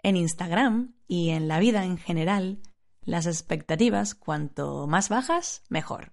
En 0.03 0.16
Instagram 0.16 0.95
y 1.07 1.29
en 1.31 1.47
la 1.47 1.59
vida 1.59 1.85
en 1.85 1.99
general, 1.99 2.59
las 3.02 3.26
expectativas, 3.26 4.14
cuanto 4.14 4.86
más 4.86 5.08
bajas, 5.08 5.62
mejor. 5.68 6.12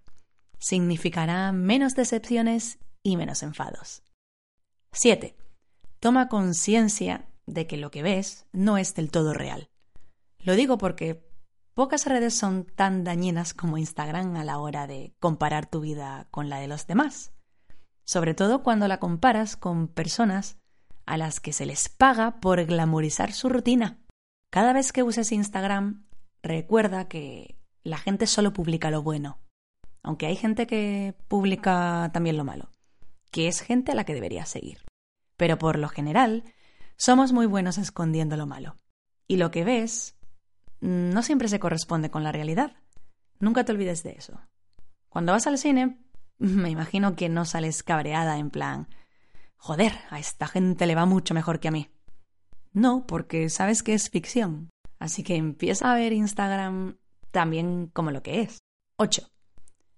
Significará 0.59 1.51
menos 1.51 1.95
decepciones 1.95 2.79
y 3.03 3.17
menos 3.17 3.43
enfados. 3.43 4.03
7. 4.91 5.35
Toma 5.99 6.29
conciencia 6.29 7.29
de 7.45 7.67
que 7.67 7.77
lo 7.77 7.91
que 7.91 8.03
ves 8.03 8.45
no 8.51 8.77
es 8.77 8.95
del 8.95 9.11
todo 9.11 9.33
real. 9.33 9.69
Lo 10.39 10.55
digo 10.55 10.77
porque 10.77 11.27
pocas 11.73 12.05
redes 12.05 12.33
son 12.33 12.65
tan 12.65 13.03
dañinas 13.03 13.53
como 13.53 13.77
Instagram 13.77 14.35
a 14.35 14.43
la 14.43 14.59
hora 14.59 14.87
de 14.87 15.15
comparar 15.19 15.69
tu 15.69 15.81
vida 15.81 16.27
con 16.31 16.49
la 16.49 16.59
de 16.59 16.67
los 16.67 16.87
demás. 16.87 17.33
Sobre 18.03 18.33
todo 18.33 18.63
cuando 18.63 18.87
la 18.87 18.99
comparas 18.99 19.57
con 19.57 19.87
personas 19.87 20.57
a 21.05 21.17
las 21.17 21.39
que 21.39 21.53
se 21.53 21.65
les 21.65 21.89
paga 21.89 22.39
por 22.39 22.63
glamorizar 22.65 23.31
su 23.31 23.49
rutina. 23.49 23.99
Cada 24.49 24.73
vez 24.73 24.91
que 24.91 25.03
uses 25.03 25.31
Instagram, 25.31 26.06
recuerda 26.47 27.07
que 27.07 27.57
la 27.83 27.97
gente 27.97 28.27
solo 28.27 28.53
publica 28.53 28.91
lo 28.91 29.03
bueno, 29.03 29.39
aunque 30.03 30.25
hay 30.25 30.35
gente 30.35 30.67
que 30.67 31.15
publica 31.27 32.09
también 32.13 32.37
lo 32.37 32.43
malo, 32.43 32.71
que 33.31 33.47
es 33.47 33.61
gente 33.61 33.91
a 33.91 33.95
la 33.95 34.03
que 34.05 34.13
deberías 34.13 34.49
seguir. 34.49 34.79
Pero 35.35 35.57
por 35.57 35.77
lo 35.77 35.87
general, 35.87 36.43
somos 36.97 37.31
muy 37.31 37.45
buenos 37.45 37.77
escondiendo 37.77 38.37
lo 38.37 38.47
malo. 38.47 38.75
Y 39.27 39.37
lo 39.37 39.51
que 39.51 39.63
ves 39.63 40.15
no 40.79 41.21
siempre 41.21 41.47
se 41.47 41.59
corresponde 41.59 42.09
con 42.09 42.23
la 42.23 42.31
realidad. 42.31 42.75
Nunca 43.39 43.63
te 43.63 43.71
olvides 43.71 44.03
de 44.03 44.11
eso. 44.11 44.39
Cuando 45.09 45.31
vas 45.31 45.47
al 45.47 45.57
cine, 45.57 45.99
me 46.37 46.69
imagino 46.69 47.15
que 47.15 47.29
no 47.29 47.45
sales 47.45 47.83
cabreada 47.83 48.37
en 48.37 48.49
plan, 48.49 48.87
joder, 49.57 49.93
a 50.09 50.19
esta 50.19 50.47
gente 50.47 50.85
le 50.85 50.95
va 50.95 51.05
mucho 51.05 51.33
mejor 51.33 51.59
que 51.59 51.67
a 51.67 51.71
mí. 51.71 51.89
No, 52.73 53.05
porque 53.07 53.49
sabes 53.49 53.83
que 53.83 53.93
es 53.93 54.09
ficción. 54.09 54.69
Así 54.99 55.23
que 55.23 55.35
empieza 55.35 55.91
a 55.91 55.95
ver 55.95 56.13
Instagram 56.13 56.97
también 57.31 57.87
como 57.93 58.11
lo 58.11 58.23
que 58.23 58.41
es. 58.41 58.59
8. 58.97 59.27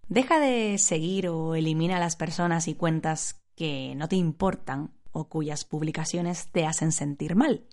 Deja 0.08 0.40
de 0.40 0.78
seguir 0.78 1.28
o 1.30 1.56
elimina 1.56 1.98
a 1.98 2.00
las 2.00 2.16
personas 2.16 2.68
y 2.68 2.74
cuentas 2.74 3.42
que 3.56 3.94
no 3.96 4.08
te 4.08 4.16
importan 4.16 4.92
o 5.12 5.30
cuyas 5.30 5.66
publicaciones 5.66 6.52
te 6.52 6.66
hacen 6.66 6.92
sentir 6.92 7.36
mal. 7.36 7.66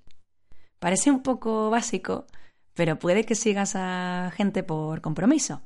Parece 0.79 1.11
un 1.11 1.23
poco 1.23 1.71
básico, 1.71 2.27
pero 2.75 2.99
puede 2.99 3.25
que 3.25 3.35
sigas 3.35 3.75
a 3.75 4.31
gente 4.35 4.63
por 4.63 5.01
compromiso. 5.01 5.63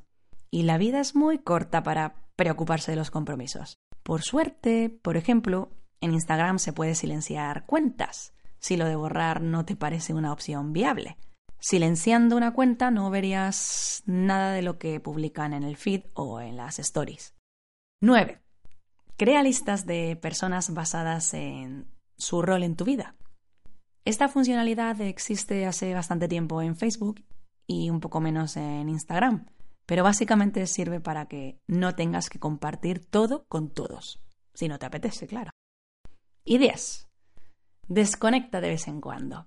Y 0.51 0.63
la 0.63 0.79
vida 0.79 1.01
es 1.01 1.15
muy 1.15 1.39
corta 1.39 1.83
para 1.83 2.15
preocuparse 2.37 2.93
de 2.93 2.97
los 2.97 3.11
compromisos. 3.11 3.79
Por 4.03 4.23
suerte, 4.23 4.89
por 4.89 5.17
ejemplo, 5.17 5.71
en 6.01 6.15
Instagram 6.15 6.59
se 6.59 6.73
puede 6.73 6.95
silenciar 6.95 7.67
cuentas, 7.67 8.33
si 8.59 8.77
lo 8.77 8.87
de 8.87 8.97
borrar 8.97 9.43
no 9.43 9.65
te 9.65 9.77
parece 9.77 10.15
una 10.15 10.33
opción 10.33 10.73
viable. 10.73 11.17
Silenciando 11.61 12.37
una 12.37 12.55
cuenta 12.55 12.91
no 12.91 13.11
verías 13.11 14.03
nada 14.07 14.53
de 14.53 14.63
lo 14.63 14.79
que 14.79 14.99
publican 14.99 15.53
en 15.53 15.63
el 15.63 15.77
feed 15.77 16.05
o 16.15 16.41
en 16.41 16.57
las 16.57 16.79
stories. 16.79 17.35
9. 18.01 18.41
Crea 19.19 19.43
listas 19.43 19.85
de 19.85 20.17
personas 20.17 20.73
basadas 20.73 21.35
en 21.35 21.87
su 22.17 22.41
rol 22.41 22.63
en 22.63 22.77
tu 22.77 22.87
vida. 22.87 23.15
Esta 24.07 24.29
funcionalidad 24.29 24.99
existe 25.03 25.67
hace 25.67 25.93
bastante 25.93 26.29
tiempo 26.29 26.63
en 26.63 26.77
Facebook 26.77 27.23
y 27.67 27.91
un 27.91 28.01
poco 28.01 28.21
menos 28.21 28.57
en 28.57 28.89
Instagram, 28.89 29.45
pero 29.85 30.03
básicamente 30.03 30.67
sirve 30.67 31.01
para 31.01 31.27
que 31.27 31.61
no 31.67 31.95
tengas 31.95 32.31
que 32.31 32.39
compartir 32.39 33.05
todo 33.05 33.45
con 33.49 33.69
todos, 33.69 34.23
si 34.55 34.67
no 34.67 34.79
te 34.79 34.87
apetece, 34.87 35.27
claro. 35.27 35.51
Y 36.43 36.57
10. 36.57 37.07
Desconecta 37.89 38.63
de 38.63 38.69
vez 38.69 38.89
en 38.89 39.03
cuando. 39.03 39.47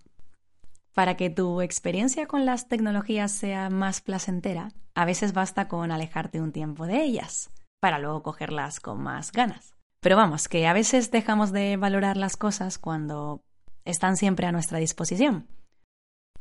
Para 0.93 1.17
que 1.17 1.31
tu 1.31 1.61
experiencia 1.61 2.27
con 2.27 2.45
las 2.45 2.67
tecnologías 2.67 3.31
sea 3.31 3.69
más 3.71 4.01
placentera, 4.01 4.71
a 4.93 5.05
veces 5.05 5.33
basta 5.33 5.67
con 5.67 5.91
alejarte 5.91 6.39
un 6.39 6.51
tiempo 6.51 6.85
de 6.85 7.03
ellas, 7.03 7.49
para 7.79 7.97
luego 7.97 8.21
cogerlas 8.21 8.79
con 8.79 9.01
más 9.01 9.31
ganas. 9.31 9.73
Pero 10.01 10.17
vamos, 10.17 10.47
que 10.47 10.67
a 10.67 10.73
veces 10.73 11.09
dejamos 11.09 11.51
de 11.51 11.77
valorar 11.77 12.15
las 12.15 12.37
cosas 12.37 12.77
cuando 12.77 13.43
están 13.85 14.17
siempre 14.17 14.45
a 14.45 14.51
nuestra 14.51 14.77
disposición, 14.77 15.47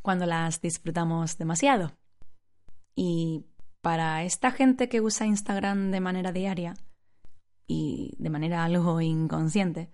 cuando 0.03 0.27
las 0.27 0.61
disfrutamos 0.61 1.39
demasiado. 1.39 1.93
Y 2.95 3.47
para 3.81 4.23
esta 4.23 4.51
gente 4.51 4.91
que 4.91 5.01
usa 5.01 5.27
Instagram 5.27 5.91
de 5.91 6.01
manera 6.01 6.31
diaria 6.31 6.75
y 7.67 8.15
de 8.19 8.29
manera 8.29 8.65
algo 8.65 9.01
inconsciente, 9.01 9.91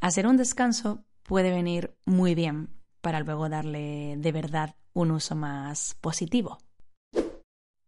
hacer 0.00 0.26
un 0.26 0.36
descanso 0.36 1.04
puede 1.22 1.50
venir 1.50 1.96
muy 2.04 2.34
bien 2.34 2.68
para 3.04 3.20
luego 3.20 3.50
darle 3.50 4.16
de 4.16 4.32
verdad 4.32 4.74
un 4.94 5.10
uso 5.10 5.36
más 5.36 5.94
positivo. 6.00 6.58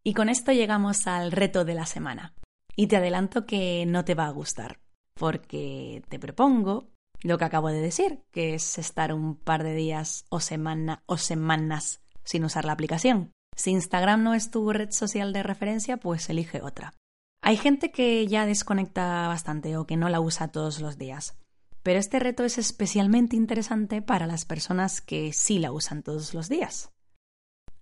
Y 0.04 0.12
con 0.12 0.28
esto 0.28 0.52
llegamos 0.52 1.06
al 1.06 1.32
reto 1.32 1.64
de 1.64 1.74
la 1.74 1.86
semana. 1.86 2.34
Y 2.76 2.86
te 2.86 2.98
adelanto 2.98 3.46
que 3.46 3.86
no 3.86 4.04
te 4.04 4.14
va 4.14 4.26
a 4.26 4.30
gustar, 4.30 4.78
porque 5.14 6.04
te 6.10 6.18
propongo 6.18 6.90
lo 7.22 7.38
que 7.38 7.46
acabo 7.46 7.68
de 7.70 7.80
decir, 7.80 8.20
que 8.30 8.54
es 8.54 8.76
estar 8.76 9.14
un 9.14 9.36
par 9.36 9.64
de 9.64 9.74
días 9.74 10.26
o 10.28 10.38
semana 10.38 11.02
o 11.06 11.16
semanas 11.16 12.02
sin 12.22 12.44
usar 12.44 12.66
la 12.66 12.72
aplicación. 12.72 13.32
Si 13.56 13.70
Instagram 13.70 14.22
no 14.22 14.34
es 14.34 14.50
tu 14.50 14.70
red 14.70 14.90
social 14.90 15.32
de 15.32 15.42
referencia, 15.42 15.96
pues 15.96 16.28
elige 16.28 16.60
otra. 16.60 16.92
Hay 17.40 17.56
gente 17.56 17.90
que 17.90 18.26
ya 18.26 18.44
desconecta 18.44 19.26
bastante 19.28 19.78
o 19.78 19.86
que 19.86 19.96
no 19.96 20.10
la 20.10 20.20
usa 20.20 20.48
todos 20.48 20.80
los 20.80 20.98
días. 20.98 21.38
Pero 21.86 22.00
este 22.00 22.18
reto 22.18 22.42
es 22.42 22.58
especialmente 22.58 23.36
interesante 23.36 24.02
para 24.02 24.26
las 24.26 24.44
personas 24.44 25.00
que 25.00 25.32
sí 25.32 25.60
la 25.60 25.70
usan 25.70 26.02
todos 26.02 26.34
los 26.34 26.48
días. 26.48 26.90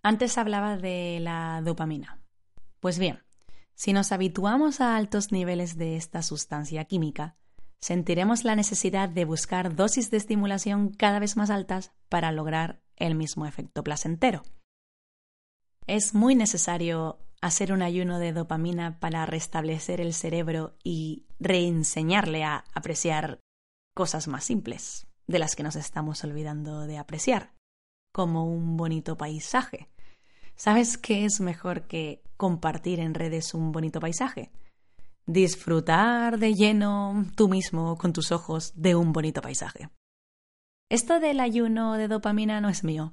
Antes 0.03 0.37
hablaba 0.37 0.77
de 0.77 1.21
la 1.23 1.63
dopamina. 1.65 2.21
Pues 2.81 2.99
bien, 2.99 3.23
si 3.75 3.95
nos 3.95 4.13
habituamos 4.13 4.83
a 4.83 4.97
altos 4.97 5.33
niveles 5.33 5.79
de 5.79 5.97
esta 5.97 6.21
sustancia 6.21 6.85
química, 6.85 7.39
sentiremos 7.81 8.45
la 8.45 8.57
necesidad 8.57 9.09
de 9.09 9.25
buscar 9.25 9.75
dosis 9.75 10.11
de 10.11 10.19
estimulación 10.19 10.91
cada 10.91 11.19
vez 11.19 11.39
más 11.39 11.49
altas 11.49 11.95
para 12.11 12.31
lograr 12.31 12.83
el 12.97 13.15
mismo 13.15 13.47
efecto 13.47 13.83
placentero. 13.83 14.43
Es 15.87 16.13
muy 16.13 16.35
necesario 16.35 17.21
hacer 17.41 17.73
un 17.73 17.81
ayuno 17.81 18.19
de 18.19 18.35
dopamina 18.35 19.01
para 19.01 19.25
restablecer 19.25 20.03
el 20.03 20.13
cerebro 20.13 20.77
y 20.85 21.25
reenseñarle 21.41 22.45
a 22.45 22.65
apreciar 22.75 23.41
cosas 23.95 24.29
más 24.29 24.45
simples, 24.45 25.07
de 25.27 25.39
las 25.39 25.57
que 25.57 25.63
nos 25.63 25.77
estamos 25.77 26.23
olvidando 26.25 26.87
de 26.87 26.99
apreciar, 26.99 27.53
como 28.13 28.45
un 28.45 28.77
bonito 28.77 29.17
paisaje. 29.17 29.89
¿Sabes 30.57 30.99
qué 30.99 31.25
es 31.25 31.41
mejor 31.41 31.87
que 31.87 32.23
compartir 32.37 33.01
en 33.01 33.15
redes 33.15 33.55
un 33.55 33.73
bonito 33.73 34.01
paisaje? 34.01 34.51
Disfrutar 35.27 36.39
de 36.39 36.55
lleno 36.55 37.25
tú 37.35 37.49
mismo 37.49 37.97
con 37.97 38.13
tus 38.13 38.31
ojos 38.31 38.73
de 38.77 38.95
un 38.95 39.13
bonito 39.13 39.41
paisaje. 39.41 39.89
Esto 40.91 41.19
del 41.19 41.41
ayuno 41.41 41.95
de 41.95 42.09
dopamina 42.09 42.61
no 42.61 42.69
es 42.69 42.85
mío, 42.85 43.13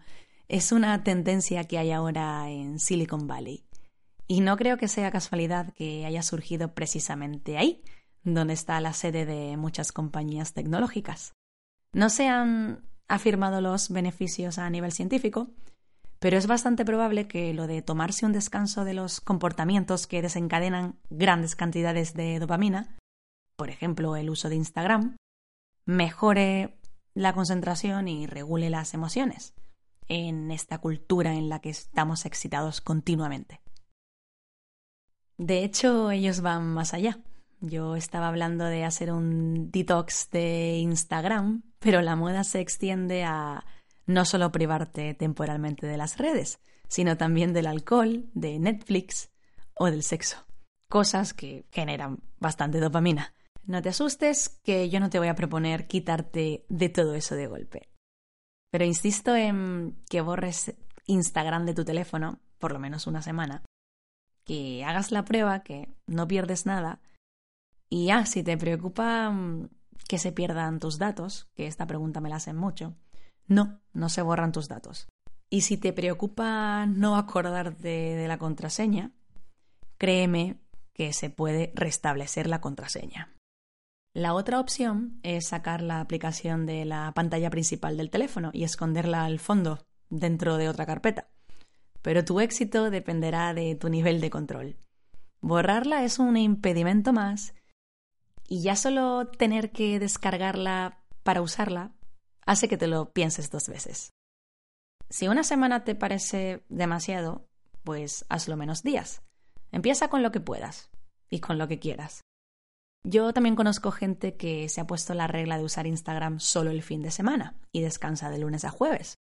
es 0.49 0.71
una 0.73 1.03
tendencia 1.03 1.63
que 1.63 1.77
hay 1.77 1.91
ahora 1.91 2.49
en 2.49 2.79
Silicon 2.79 3.27
Valley. 3.27 3.63
Y 4.27 4.41
no 4.41 4.57
creo 4.57 4.77
que 4.77 4.87
sea 4.87 5.11
casualidad 5.11 5.73
que 5.73 6.05
haya 6.05 6.21
surgido 6.21 6.73
precisamente 6.73 7.57
ahí, 7.57 7.81
donde 8.23 8.53
está 8.53 8.79
la 8.81 8.93
sede 8.93 9.25
de 9.25 9.57
muchas 9.57 9.91
compañías 9.91 10.53
tecnológicas. 10.53 11.33
No 11.93 12.09
se 12.09 12.27
han 12.27 12.83
afirmado 13.07 13.61
los 13.61 13.89
beneficios 13.89 14.57
a 14.57 14.69
nivel 14.69 14.91
científico, 14.91 15.49
pero 16.19 16.37
es 16.37 16.47
bastante 16.47 16.85
probable 16.85 17.27
que 17.27 17.53
lo 17.53 17.67
de 17.67 17.81
tomarse 17.81 18.25
un 18.25 18.31
descanso 18.31 18.85
de 18.85 18.93
los 18.93 19.21
comportamientos 19.21 20.07
que 20.07 20.21
desencadenan 20.21 20.99
grandes 21.09 21.55
cantidades 21.55 22.13
de 22.13 22.39
dopamina, 22.39 22.95
por 23.55 23.69
ejemplo 23.69 24.15
el 24.15 24.29
uso 24.29 24.47
de 24.47 24.55
Instagram, 24.55 25.17
mejore 25.85 26.77
la 27.13 27.33
concentración 27.33 28.07
y 28.07 28.27
regule 28.27 28.69
las 28.69 28.93
emociones 28.93 29.53
en 30.07 30.51
esta 30.51 30.77
cultura 30.77 31.33
en 31.33 31.49
la 31.49 31.59
que 31.59 31.69
estamos 31.69 32.25
excitados 32.25 32.81
continuamente. 32.81 33.61
De 35.37 35.63
hecho, 35.63 36.11
ellos 36.11 36.41
van 36.41 36.71
más 36.73 36.93
allá. 36.93 37.19
Yo 37.63 37.95
estaba 37.95 38.27
hablando 38.27 38.65
de 38.65 38.83
hacer 38.83 39.11
un 39.11 39.69
detox 39.69 40.31
de 40.31 40.79
Instagram, 40.79 41.61
pero 41.77 42.01
la 42.01 42.15
moda 42.15 42.43
se 42.43 42.59
extiende 42.59 43.23
a 43.23 43.63
no 44.07 44.25
solo 44.25 44.51
privarte 44.51 45.13
temporalmente 45.13 45.85
de 45.85 45.95
las 45.95 46.17
redes, 46.17 46.59
sino 46.87 47.17
también 47.17 47.53
del 47.53 47.67
alcohol, 47.67 48.25
de 48.33 48.57
Netflix 48.57 49.31
o 49.75 49.91
del 49.91 50.01
sexo. 50.01 50.43
Cosas 50.89 51.35
que 51.35 51.67
generan 51.71 52.23
bastante 52.39 52.79
dopamina. 52.79 53.35
No 53.63 53.79
te 53.83 53.89
asustes 53.89 54.49
que 54.63 54.89
yo 54.89 54.99
no 54.99 55.11
te 55.11 55.19
voy 55.19 55.27
a 55.27 55.35
proponer 55.35 55.85
quitarte 55.85 56.65
de 56.67 56.89
todo 56.89 57.13
eso 57.13 57.35
de 57.35 57.45
golpe. 57.45 57.89
Pero 58.71 58.85
insisto 58.85 59.35
en 59.35 60.01
que 60.09 60.21
borres 60.21 60.73
Instagram 61.05 61.67
de 61.67 61.75
tu 61.75 61.85
teléfono, 61.85 62.39
por 62.57 62.71
lo 62.71 62.79
menos 62.79 63.05
una 63.05 63.21
semana, 63.21 63.61
que 64.45 64.83
hagas 64.83 65.11
la 65.11 65.25
prueba, 65.25 65.61
que 65.61 65.89
no 66.07 66.27
pierdes 66.27 66.65
nada 66.65 66.99
y 67.91 68.09
ah, 68.09 68.25
si 68.25 68.41
te 68.41 68.57
preocupa 68.57 69.29
mm, 69.29 69.69
que 70.07 70.17
se 70.17 70.31
pierdan 70.31 70.79
tus 70.79 70.97
datos, 70.97 71.49
que 71.55 71.67
esta 71.67 71.85
pregunta 71.85 72.21
me 72.21 72.29
la 72.29 72.37
hacen 72.37 72.55
mucho, 72.55 72.95
no, 73.47 73.81
no 73.93 74.07
se 74.07 74.21
borran 74.21 74.53
tus 74.53 74.69
datos. 74.69 75.09
Y 75.49 75.61
si 75.61 75.75
te 75.75 75.91
preocupa 75.91 76.85
no 76.85 77.17
acordarte 77.17 78.15
de 78.15 78.27
la 78.29 78.37
contraseña, 78.37 79.11
créeme 79.97 80.61
que 80.93 81.11
se 81.11 81.29
puede 81.29 81.73
restablecer 81.75 82.47
la 82.47 82.61
contraseña. 82.61 83.35
La 84.13 84.35
otra 84.35 84.61
opción 84.61 85.19
es 85.23 85.47
sacar 85.47 85.81
la 85.81 85.99
aplicación 85.99 86.65
de 86.65 86.85
la 86.85 87.11
pantalla 87.13 87.49
principal 87.49 87.97
del 87.97 88.09
teléfono 88.09 88.51
y 88.53 88.63
esconderla 88.63 89.25
al 89.25 89.39
fondo, 89.39 89.85
dentro 90.09 90.55
de 90.55 90.69
otra 90.69 90.85
carpeta. 90.85 91.27
Pero 92.01 92.23
tu 92.23 92.39
éxito 92.39 92.89
dependerá 92.89 93.53
de 93.53 93.75
tu 93.75 93.89
nivel 93.89 94.21
de 94.21 94.29
control. 94.29 94.77
Borrarla 95.41 96.05
es 96.05 96.19
un 96.19 96.37
impedimento 96.37 97.11
más 97.11 97.53
y 98.51 98.63
ya 98.63 98.75
solo 98.75 99.27
tener 99.27 99.71
que 99.71 99.97
descargarla 99.97 100.99
para 101.23 101.41
usarla 101.41 101.93
hace 102.45 102.67
que 102.67 102.75
te 102.75 102.87
lo 102.87 103.13
pienses 103.13 103.49
dos 103.49 103.69
veces. 103.69 104.11
Si 105.09 105.29
una 105.29 105.45
semana 105.45 105.85
te 105.85 105.95
parece 105.95 106.65
demasiado, 106.67 107.47
pues 107.85 108.25
hazlo 108.27 108.57
menos 108.57 108.83
días. 108.83 109.21
Empieza 109.71 110.09
con 110.09 110.21
lo 110.21 110.33
que 110.33 110.41
puedas 110.41 110.91
y 111.29 111.39
con 111.39 111.57
lo 111.57 111.69
que 111.69 111.79
quieras. 111.79 112.19
Yo 113.05 113.31
también 113.31 113.55
conozco 113.55 113.89
gente 113.89 114.35
que 114.35 114.67
se 114.67 114.81
ha 114.81 114.85
puesto 114.85 115.13
la 115.13 115.27
regla 115.27 115.57
de 115.57 115.63
usar 115.63 115.87
Instagram 115.87 116.41
solo 116.41 116.71
el 116.71 116.83
fin 116.83 117.01
de 117.01 117.11
semana 117.11 117.55
y 117.71 117.79
descansa 117.79 118.29
de 118.29 118.39
lunes 118.39 118.65
a 118.65 118.69
jueves. 118.69 119.15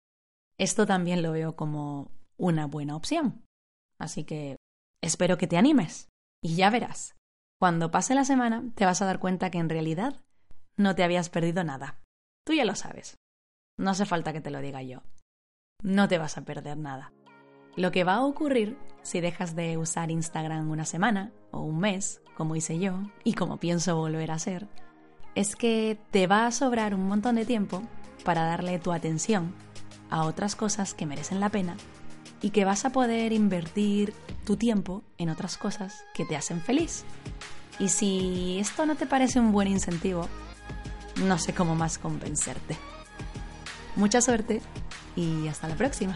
Esto 0.58 0.88
también 0.88 1.22
lo 1.22 1.34
veo 1.34 1.56
como 1.56 2.10
una 2.36 2.66
buena 2.66 2.96
opción. 2.96 3.46
Así 4.00 4.24
que 4.24 4.58
espero 5.04 5.38
que 5.38 5.46
te 5.46 5.58
animes 5.58 6.10
y 6.42 6.56
ya 6.56 6.72
verás. 6.72 7.19
Cuando 7.60 7.92
pase 7.92 8.16
la 8.16 8.24
semana 8.24 8.64
te 8.76 8.86
vas 8.86 9.02
a 9.02 9.06
dar 9.06 9.20
cuenta 9.20 9.52
que 9.52 9.58
en 9.58 9.68
realidad 9.68 10.16
no 10.78 10.96
te 10.96 11.04
habías 11.04 11.28
perdido 11.28 11.66
nada. 11.66 12.00
Tú 12.46 12.54
ya 12.54 12.64
lo 12.64 12.74
sabes. 12.74 13.18
No 13.78 13.92
hace 13.92 14.06
falta 14.06 14.32
que 14.32 14.40
te 14.40 14.50
lo 14.50 14.62
diga 14.62 14.82
yo. 14.82 15.04
No 15.84 16.08
te 16.08 16.18
vas 16.18 16.38
a 16.38 16.46
perder 16.46 16.78
nada. 16.78 17.12
Lo 17.76 17.92
que 17.92 18.06
va 18.06 18.16
a 18.16 18.26
ocurrir 18.26 18.78
si 19.02 19.20
dejas 19.20 19.58
de 19.58 19.78
usar 19.78 20.10
Instagram 20.10 20.70
una 20.72 20.86
semana 20.86 21.34
o 21.52 21.60
un 21.60 21.80
mes, 21.80 22.22
como 22.38 22.56
hice 22.56 22.80
yo 22.80 23.04
y 23.26 23.34
como 23.34 23.58
pienso 23.58 23.98
volver 23.98 24.32
a 24.32 24.36
hacer, 24.36 24.70
es 25.36 25.58
que 25.58 26.00
te 26.12 26.28
va 26.28 26.48
a 26.48 26.52
sobrar 26.52 26.96
un 26.96 27.08
montón 27.08 27.36
de 27.36 27.46
tiempo 27.46 27.82
para 28.24 28.46
darle 28.46 28.80
tu 28.80 28.94
atención 28.94 29.54
a 30.10 30.24
otras 30.24 30.56
cosas 30.56 30.94
que 30.94 31.06
merecen 31.06 31.42
la 31.42 31.50
pena 31.50 31.76
y 32.42 32.52
que 32.52 32.66
vas 32.66 32.86
a 32.86 32.92
poder 32.92 33.34
invertir 33.34 34.14
tu 34.46 34.56
tiempo 34.56 35.04
en 35.18 35.30
otras 35.30 35.58
cosas 35.58 36.04
que 36.14 36.26
te 36.26 36.36
hacen 36.36 36.62
feliz. 36.62 37.04
Y 37.80 37.90
si 37.90 38.58
esto 38.60 38.86
no 38.86 38.96
te 38.96 39.06
parece 39.06 39.40
un 39.40 39.52
buen 39.52 39.68
incentivo, 39.68 40.28
no 41.26 41.38
sé 41.38 41.54
cómo 41.54 41.76
más 41.76 41.98
convencerte. 41.98 42.78
Mucha 43.96 44.22
suerte 44.22 44.62
y 45.16 45.48
hasta 45.48 45.68
la 45.68 45.76
próxima. 45.76 46.16